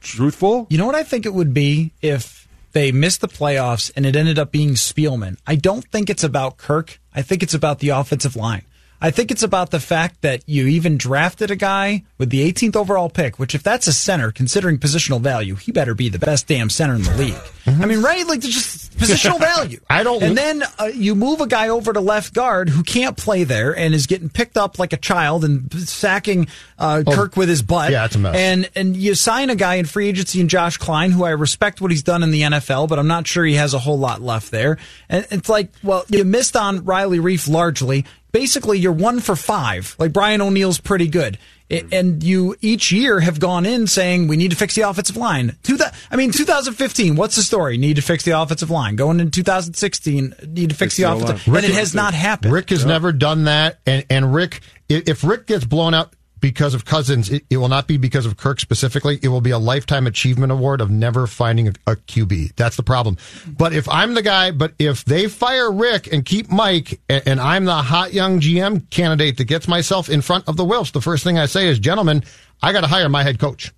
truthful. 0.01 0.67
You 0.71 0.79
know 0.79 0.87
what 0.87 0.95
I 0.95 1.03
think 1.03 1.27
it 1.27 1.35
would 1.35 1.55
be 1.55 1.93
if 2.03 2.49
they 2.73 2.93
missed 2.93 3.21
the 3.21 3.29
playoffs 3.29 3.91
and 3.97 4.05
it 4.07 4.17
ended 4.17 4.39
up 4.39 4.53
being 4.53 4.71
Spielman? 4.71 5.39
I 5.47 5.57
don't 5.57 5.85
think 5.91 6.11
it's 6.11 6.25
about 6.25 6.57
Kirk. 6.57 7.01
I 7.15 7.23
think 7.23 7.43
it's 7.43 7.55
about 7.55 7.79
the 7.79 7.91
offensive 7.91 8.37
line. 8.37 8.63
I 9.01 9.11
think 9.11 9.31
it's 9.31 9.43
about 9.43 9.71
the 9.71 9.81
fact 9.81 10.23
that 10.23 10.43
you 10.47 10.67
even 10.69 10.97
drafted 10.97 11.51
a 11.51 11.57
guy 11.57 12.05
with 12.19 12.31
the 12.31 12.51
18th 12.51 12.77
overall 12.77 13.11
pick, 13.11 13.39
which 13.39 13.55
if 13.55 13.63
that's 13.63 13.87
a 13.87 13.93
center, 13.93 14.33
considering 14.33 14.79
positional 14.79 15.21
value, 15.21 15.55
he 15.55 15.71
better 15.71 15.95
be 15.95 16.09
the 16.09 16.19
best 16.19 16.47
damn 16.47 16.71
center 16.71 16.95
in 16.95 17.03
the 17.03 17.15
league. 17.17 17.35
I 17.67 17.85
mean, 17.85 18.01
right? 18.01 18.27
Like, 18.27 18.41
there's 18.41 18.55
just 18.55 18.93
positional 18.97 19.39
value. 19.41 19.81
I 19.91 20.03
don't- 20.03 20.23
And 20.23 20.37
then 20.39 20.63
uh, 20.79 20.87
you 20.87 21.15
move 21.15 21.41
a 21.41 21.47
guy 21.47 21.69
over 21.69 21.93
to 21.93 22.01
left 22.01 22.33
guard 22.33 22.69
who 22.69 22.83
can't 22.83 23.17
play 23.17 23.45
there 23.45 23.77
and 23.77 23.93
is 23.95 24.07
getting 24.07 24.29
picked 24.31 24.57
up 24.57 24.79
like 24.79 24.93
a 24.93 24.97
child 24.97 25.45
and 25.45 25.71
sacking 25.89 26.47
uh, 26.79 27.03
Kirk 27.07 27.37
with 27.37 27.49
his 27.49 27.63
butt. 27.63 27.91
yeah, 27.91 28.05
it's 28.07 28.15
a 28.15 28.19
mess. 28.19 28.37
And 28.37 28.71
and 28.75 28.97
you 28.97 29.15
sign 29.15 29.51
a 29.51 29.57
guy 29.57 29.75
in 29.75 29.85
free 29.87 30.09
agency 30.09 30.41
in 30.41 30.49
Josh 30.49 30.77
Kline, 30.79 31.11
who 31.11 31.25
I 31.25 31.31
respect 31.31 31.81
what 31.81 31.91
he's 31.91 32.03
done 32.03 32.23
in 32.23 32.31
the 32.31 32.43
NFL, 32.43 32.89
but 32.89 32.99
I'm 32.99 33.09
not 33.09 33.27
sure 33.27 33.45
he 33.45 33.55
has 33.55 33.75
a 33.75 33.79
whole 33.79 33.99
lot 33.99 34.23
left 34.23 34.51
there. 34.51 34.79
And 35.09 35.27
it's 35.31 35.49
like, 35.49 35.71
well, 35.83 36.05
you 36.09 36.25
missed 36.25 36.57
on 36.57 36.85
Riley 36.85 37.19
Reiff 37.19 37.49
largely. 37.49 38.05
Basically, 38.41 38.79
you're 38.79 38.93
one 38.93 39.21
for 39.21 39.35
five. 39.37 39.97
Like 39.99 40.13
Brian 40.13 40.41
O'Neill's 40.41 40.79
pretty 40.81 41.09
good. 41.09 41.39
I- 41.71 41.79
hmm. 41.79 41.89
And 41.93 42.23
you 42.23 42.55
each 42.61 42.93
year 42.93 43.21
have 43.21 43.41
gone 43.41 43.67
in 43.67 43.87
saying 43.87 44.29
we 44.29 44.37
need 44.37 44.51
to 44.51 44.57
fix 44.57 44.75
the 44.75 44.83
offensive 44.83 45.17
line. 45.17 45.57
Two 45.63 45.79
I 46.11 46.17
mean, 46.17 46.31
2015. 46.31 47.17
What's 47.17 47.37
the 47.37 47.43
story? 47.43 47.79
Need 47.79 47.97
to 47.97 48.03
fix 48.03 48.25
the 48.25 48.39
offensive 48.39 48.71
line. 48.71 48.97
Going 48.97 49.21
into 49.21 49.31
2016, 49.33 50.35
need 50.49 50.71
to 50.71 50.77
fix 50.77 50.97
the 50.97 51.05
the 51.05 51.13
offensive. 51.13 51.49
O-line. 51.49 51.65
And 51.65 51.73
it 51.73 51.77
has 51.77 51.95
not 51.95 52.15
happened. 52.15 52.53
Rick 52.53 52.71
has 52.71 52.85
never 52.85 53.13
done 53.13 53.45
that, 53.45 53.79
and 53.87 54.05
and 54.11 54.35
Rick, 54.35 54.61
if 54.89 55.25
Rick 55.25 55.47
gets 55.47 55.65
blown 55.65 55.95
out 55.95 56.13
because 56.41 56.75
of 56.75 56.85
Cousins, 56.85 57.31
it, 57.31 57.45
it 57.51 57.57
will 57.57 57.69
not 57.69 57.87
be 57.87 57.97
because 57.97 58.27
of 58.27 58.37
Kirk 58.37 58.61
specifically. 58.61 59.19
It 59.23 59.29
will 59.29 59.41
be 59.41 59.51
a 59.51 59.59
lifetime 59.59 60.07
achievement 60.07 60.53
award 60.53 60.81
of 60.81 60.91
never 60.91 61.27
finding 61.27 61.69
a, 61.69 61.73
a 61.87 61.97
QB. 61.97 62.55
That's 62.57 62.77
the 62.77 62.83
problem. 62.83 63.17
But 63.47 63.73
if 63.73 63.89
I'm 63.89 64.15
the 64.15 64.23
guy, 64.23 64.51
but 64.51 64.75
if 64.79 65.05
they 65.05 65.29
fire 65.29 65.71
Rick 65.71 66.13
and 66.13 66.25
keep 66.25 66.51
Mike, 66.51 67.01
and, 67.09 67.23
and 67.27 67.41
I'm 67.41 67.65
the 67.65 67.75
hot 67.75 68.13
young 68.13 68.41
GM 68.41 68.89
candidate 68.91 69.39
that 69.39 69.45
gets 69.45 69.67
myself 69.69 70.09
in 70.09 70.21
front 70.21 70.49
of 70.49 70.57
the 70.57 70.65
Wilfs, 70.65 70.93
the 70.93 71.01
first 71.01 71.25
thing 71.25 71.39
I 71.39 71.47
say 71.47 71.69
is, 71.69 71.79
gentlemen, 71.79 72.23
I 72.63 72.73
got 72.73 72.83
to 72.83 72.87
hire 72.87 73.09
my 73.09 73.23
head 73.23 73.39
coach. 73.39 73.73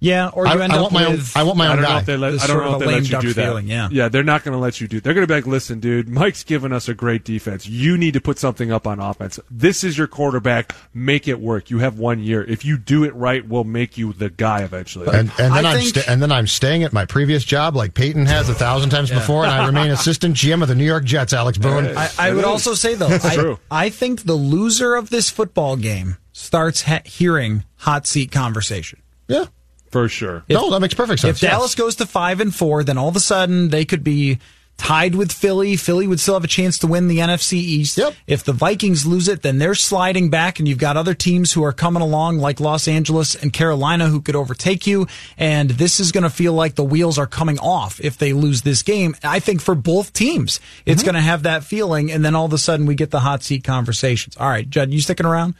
Yeah, 0.00 0.28
or 0.28 0.46
you 0.46 0.52
I, 0.52 0.62
end 0.62 0.72
I 0.72 0.76
up 0.76 0.82
want 0.82 0.92
my 0.94 1.04
own. 1.06 1.12
with 1.12 1.36
I 1.36 1.42
want 1.42 1.58
my 1.58 1.66
own 1.66 1.72
I 1.72 1.82
don't 1.82 1.90
know 1.90 1.98
if 1.98 2.06
they 2.06 2.16
let. 2.16 2.40
I 2.42 2.46
don't 2.46 2.58
know 2.64 2.72
if 2.74 2.78
they 2.80 2.86
let 2.86 3.10
you 3.10 3.20
do 3.20 3.32
that. 3.32 3.44
feeling, 3.44 3.66
yeah. 3.66 3.88
yeah, 3.90 4.08
they're 4.08 4.22
not 4.22 4.44
going 4.44 4.52
to 4.52 4.58
let 4.58 4.80
you 4.80 4.86
do. 4.86 5.00
They're 5.00 5.14
going 5.14 5.26
to 5.26 5.28
be 5.30 5.34
like, 5.34 5.46
listen, 5.46 5.80
dude, 5.80 6.08
Mike's 6.08 6.44
given 6.44 6.72
us 6.72 6.88
a 6.88 6.94
great 6.94 7.24
defense. 7.24 7.66
You 7.66 7.98
need 7.98 8.14
to 8.14 8.20
put 8.20 8.38
something 8.38 8.70
up 8.70 8.86
on 8.86 9.00
offense. 9.00 9.40
This 9.50 9.82
is 9.82 9.98
your 9.98 10.06
quarterback. 10.06 10.74
Make 10.94 11.26
it 11.26 11.40
work. 11.40 11.70
You 11.70 11.78
have 11.80 11.98
one 11.98 12.20
year. 12.20 12.44
If 12.44 12.64
you 12.64 12.78
do 12.78 13.02
it 13.04 13.14
right, 13.14 13.46
we'll 13.46 13.64
make 13.64 13.98
you 13.98 14.12
the 14.12 14.30
guy 14.30 14.62
eventually. 14.62 15.06
And, 15.08 15.32
and 15.38 15.54
then 15.54 15.66
I 15.66 15.72
I'm 15.72 15.78
think- 15.78 15.88
sta- 15.96 16.10
and 16.12 16.22
then 16.22 16.30
I'm 16.30 16.46
staying 16.46 16.84
at 16.84 16.92
my 16.92 17.04
previous 17.04 17.42
job, 17.44 17.74
like 17.74 17.94
Peyton 17.94 18.26
has 18.26 18.48
a 18.48 18.54
thousand 18.54 18.90
times 18.90 19.10
before, 19.10 19.42
and 19.44 19.52
I 19.52 19.66
remain 19.66 19.90
assistant 19.92 20.36
GM 20.36 20.62
of 20.62 20.68
the 20.68 20.74
New 20.76 20.84
York 20.86 21.04
Jets. 21.04 21.32
Alex 21.32 21.58
Boone. 21.58 21.86
I, 21.96 22.08
I 22.18 22.32
would 22.32 22.44
also 22.44 22.74
say 22.74 22.94
though, 22.94 23.08
I, 23.08 23.34
true. 23.34 23.58
I 23.70 23.88
think 23.90 24.22
the 24.24 24.34
loser 24.34 24.94
of 24.94 25.10
this 25.10 25.28
football 25.30 25.76
game 25.76 26.16
starts 26.32 26.82
ha- 26.82 27.02
hearing 27.04 27.64
hot 27.78 28.06
seat 28.06 28.30
conversation. 28.30 29.00
yeah, 29.26 29.46
for 29.90 30.08
sure. 30.08 30.44
no, 30.48 30.70
that 30.70 30.80
makes 30.80 30.94
perfect 30.94 31.20
sense. 31.20 31.42
If 31.42 31.48
Dallas 31.50 31.74
goes 31.74 31.96
to 31.96 32.06
five 32.06 32.40
and 32.40 32.54
four, 32.54 32.84
then 32.84 32.98
all 32.98 33.08
of 33.08 33.16
a 33.16 33.20
sudden 33.20 33.68
they 33.68 33.84
could 33.84 34.04
be 34.04 34.38
tied 34.78 35.14
with 35.14 35.30
Philly. 35.30 35.76
Philly 35.76 36.06
would 36.06 36.20
still 36.20 36.34
have 36.34 36.44
a 36.44 36.48
chance 36.48 36.78
to 36.78 36.86
win 36.86 37.08
the 37.08 37.18
NFC 37.18 37.54
East. 37.54 37.98
Yep. 37.98 38.14
If 38.26 38.44
the 38.44 38.52
Vikings 38.52 39.04
lose 39.04 39.28
it, 39.28 39.42
then 39.42 39.58
they're 39.58 39.74
sliding 39.74 40.30
back, 40.30 40.58
and 40.58 40.66
you've 40.66 40.78
got 40.78 40.96
other 40.96 41.14
teams 41.14 41.52
who 41.52 41.64
are 41.64 41.72
coming 41.72 42.00
along, 42.00 42.38
like 42.38 42.60
Los 42.60 42.88
Angeles 42.88 43.34
and 43.34 43.52
Carolina, 43.52 44.06
who 44.06 44.22
could 44.22 44.36
overtake 44.36 44.86
you. 44.86 45.06
And 45.36 45.70
this 45.70 46.00
is 46.00 46.12
going 46.12 46.22
to 46.22 46.30
feel 46.30 46.54
like 46.54 46.76
the 46.76 46.84
wheels 46.84 47.18
are 47.18 47.26
coming 47.26 47.58
off 47.58 48.00
if 48.00 48.16
they 48.16 48.32
lose 48.32 48.62
this 48.62 48.82
game. 48.82 49.16
I 49.22 49.40
think 49.40 49.60
for 49.60 49.74
both 49.74 50.12
teams, 50.12 50.60
it's 50.86 51.02
mm-hmm. 51.02 51.06
going 51.06 51.14
to 51.16 51.28
have 51.28 51.42
that 51.42 51.64
feeling, 51.64 52.10
and 52.10 52.24
then 52.24 52.34
all 52.34 52.46
of 52.46 52.52
a 52.52 52.58
sudden 52.58 52.86
we 52.86 52.94
get 52.94 53.10
the 53.10 53.20
hot 53.20 53.42
seat 53.42 53.64
conversations. 53.64 54.36
All 54.36 54.48
right, 54.48 54.68
Judd, 54.68 54.90
you 54.90 55.00
sticking 55.00 55.26
around? 55.26 55.54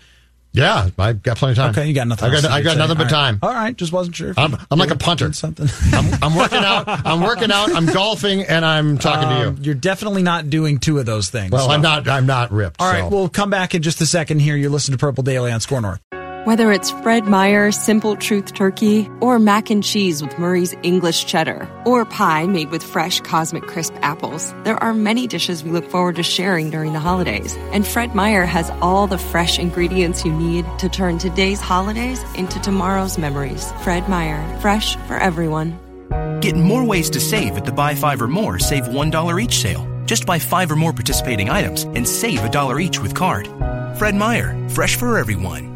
Yeah, 0.52 0.88
I've 0.98 1.22
got 1.22 1.37
plenty 1.37 1.52
of 1.52 1.56
time. 1.58 1.70
Okay, 1.70 1.87
you 1.87 1.94
got 1.94 2.08
nothing. 2.08 2.28
I 2.28 2.32
got 2.32 2.40
to 2.42 2.50
I 2.50 2.62
got 2.62 2.76
nothing 2.78 2.96
but 2.96 3.12
All 3.12 3.18
right. 3.20 3.30
time. 3.30 3.38
All 3.42 3.52
right, 3.54 3.76
just 3.76 3.92
wasn't 3.92 4.16
sure. 4.16 4.30
if 4.30 4.38
I'm- 4.38 4.56
I'm 4.70 4.78
like 4.78 4.90
a 4.90 4.96
punter. 4.96 5.32
Something. 5.32 5.68
I'm, 5.92 6.12
I'm 6.22 6.34
working 6.34 6.58
out. 6.64 6.84
I'm 6.88 7.20
working 7.20 7.52
out. 7.52 7.70
I'm 7.72 7.87
golfing, 7.87 8.42
and 8.42 8.64
I'm 8.64 8.98
talking 8.98 9.28
to 9.28 9.34
Um, 9.48 9.56
you. 9.58 9.62
You're 9.62 9.74
definitely 9.74 10.22
not 10.22 10.50
doing 10.50 10.78
two 10.78 10.98
of 10.98 11.06
those 11.06 11.30
things. 11.30 11.52
Well, 11.52 11.70
I'm 11.70 11.82
not. 11.82 12.08
I'm 12.08 12.26
not 12.26 12.50
ripped. 12.50 12.80
All 12.80 12.90
right, 12.90 13.02
so. 13.02 13.08
we'll 13.08 13.28
come 13.28 13.50
back 13.50 13.74
in 13.74 13.82
just 13.82 14.00
a 14.00 14.06
second 14.06 14.40
here. 14.40 14.56
you 14.56 14.68
listen 14.70 14.92
to 14.92 14.98
Purple 14.98 15.22
Daily 15.22 15.52
on 15.52 15.61
Score 15.61 15.80
North. 15.80 16.00
Whether 16.48 16.72
it's 16.72 16.90
Fred 17.02 17.26
Meyer 17.26 17.70
Simple 17.70 18.16
Truth 18.16 18.54
Turkey, 18.54 19.06
or 19.20 19.38
mac 19.38 19.68
and 19.68 19.84
cheese 19.84 20.22
with 20.22 20.38
Murray's 20.38 20.74
English 20.82 21.26
Cheddar, 21.26 21.68
or 21.84 22.06
pie 22.06 22.46
made 22.46 22.70
with 22.70 22.82
fresh 22.82 23.20
Cosmic 23.20 23.64
Crisp 23.64 23.92
apples, 24.00 24.54
there 24.64 24.82
are 24.82 24.94
many 24.94 25.26
dishes 25.26 25.62
we 25.62 25.70
look 25.72 25.84
forward 25.90 26.16
to 26.16 26.22
sharing 26.22 26.70
during 26.70 26.94
the 26.94 27.00
holidays. 27.00 27.54
And 27.74 27.87
Fred 27.87 28.14
Meyer 28.14 28.46
has 28.46 28.70
all 28.80 29.06
the 29.06 29.18
fresh 29.18 29.58
ingredients 29.58 30.24
you 30.24 30.32
need 30.32 30.64
to 30.78 30.88
turn 30.88 31.18
today's 31.18 31.61
holidays 31.61 32.24
into 32.34 32.58
tomorrow's 32.61 33.18
memories. 33.18 33.70
Fred 33.82 34.08
Meyer, 34.08 34.42
fresh 34.61 34.96
for 35.06 35.18
everyone. 35.18 35.78
Get 36.40 36.56
more 36.56 36.82
ways 36.82 37.11
to 37.11 37.20
save 37.20 37.58
at 37.58 37.66
the 37.66 37.72
Buy 37.72 37.94
Five 37.94 38.22
or 38.22 38.28
More 38.28 38.58
Save 38.58 38.84
$1 38.84 39.38
each 39.44 39.58
sale. 39.58 39.87
Just 40.06 40.24
buy 40.24 40.38
five 40.38 40.72
or 40.72 40.76
more 40.76 40.94
participating 40.94 41.50
items 41.50 41.82
and 41.82 42.08
save 42.08 42.42
a 42.42 42.48
dollar 42.48 42.80
each 42.80 43.00
with 43.00 43.14
card. 43.14 43.46
Fred 43.98 44.14
Meyer, 44.14 44.56
fresh 44.70 44.96
for 44.96 45.18
everyone. 45.18 45.67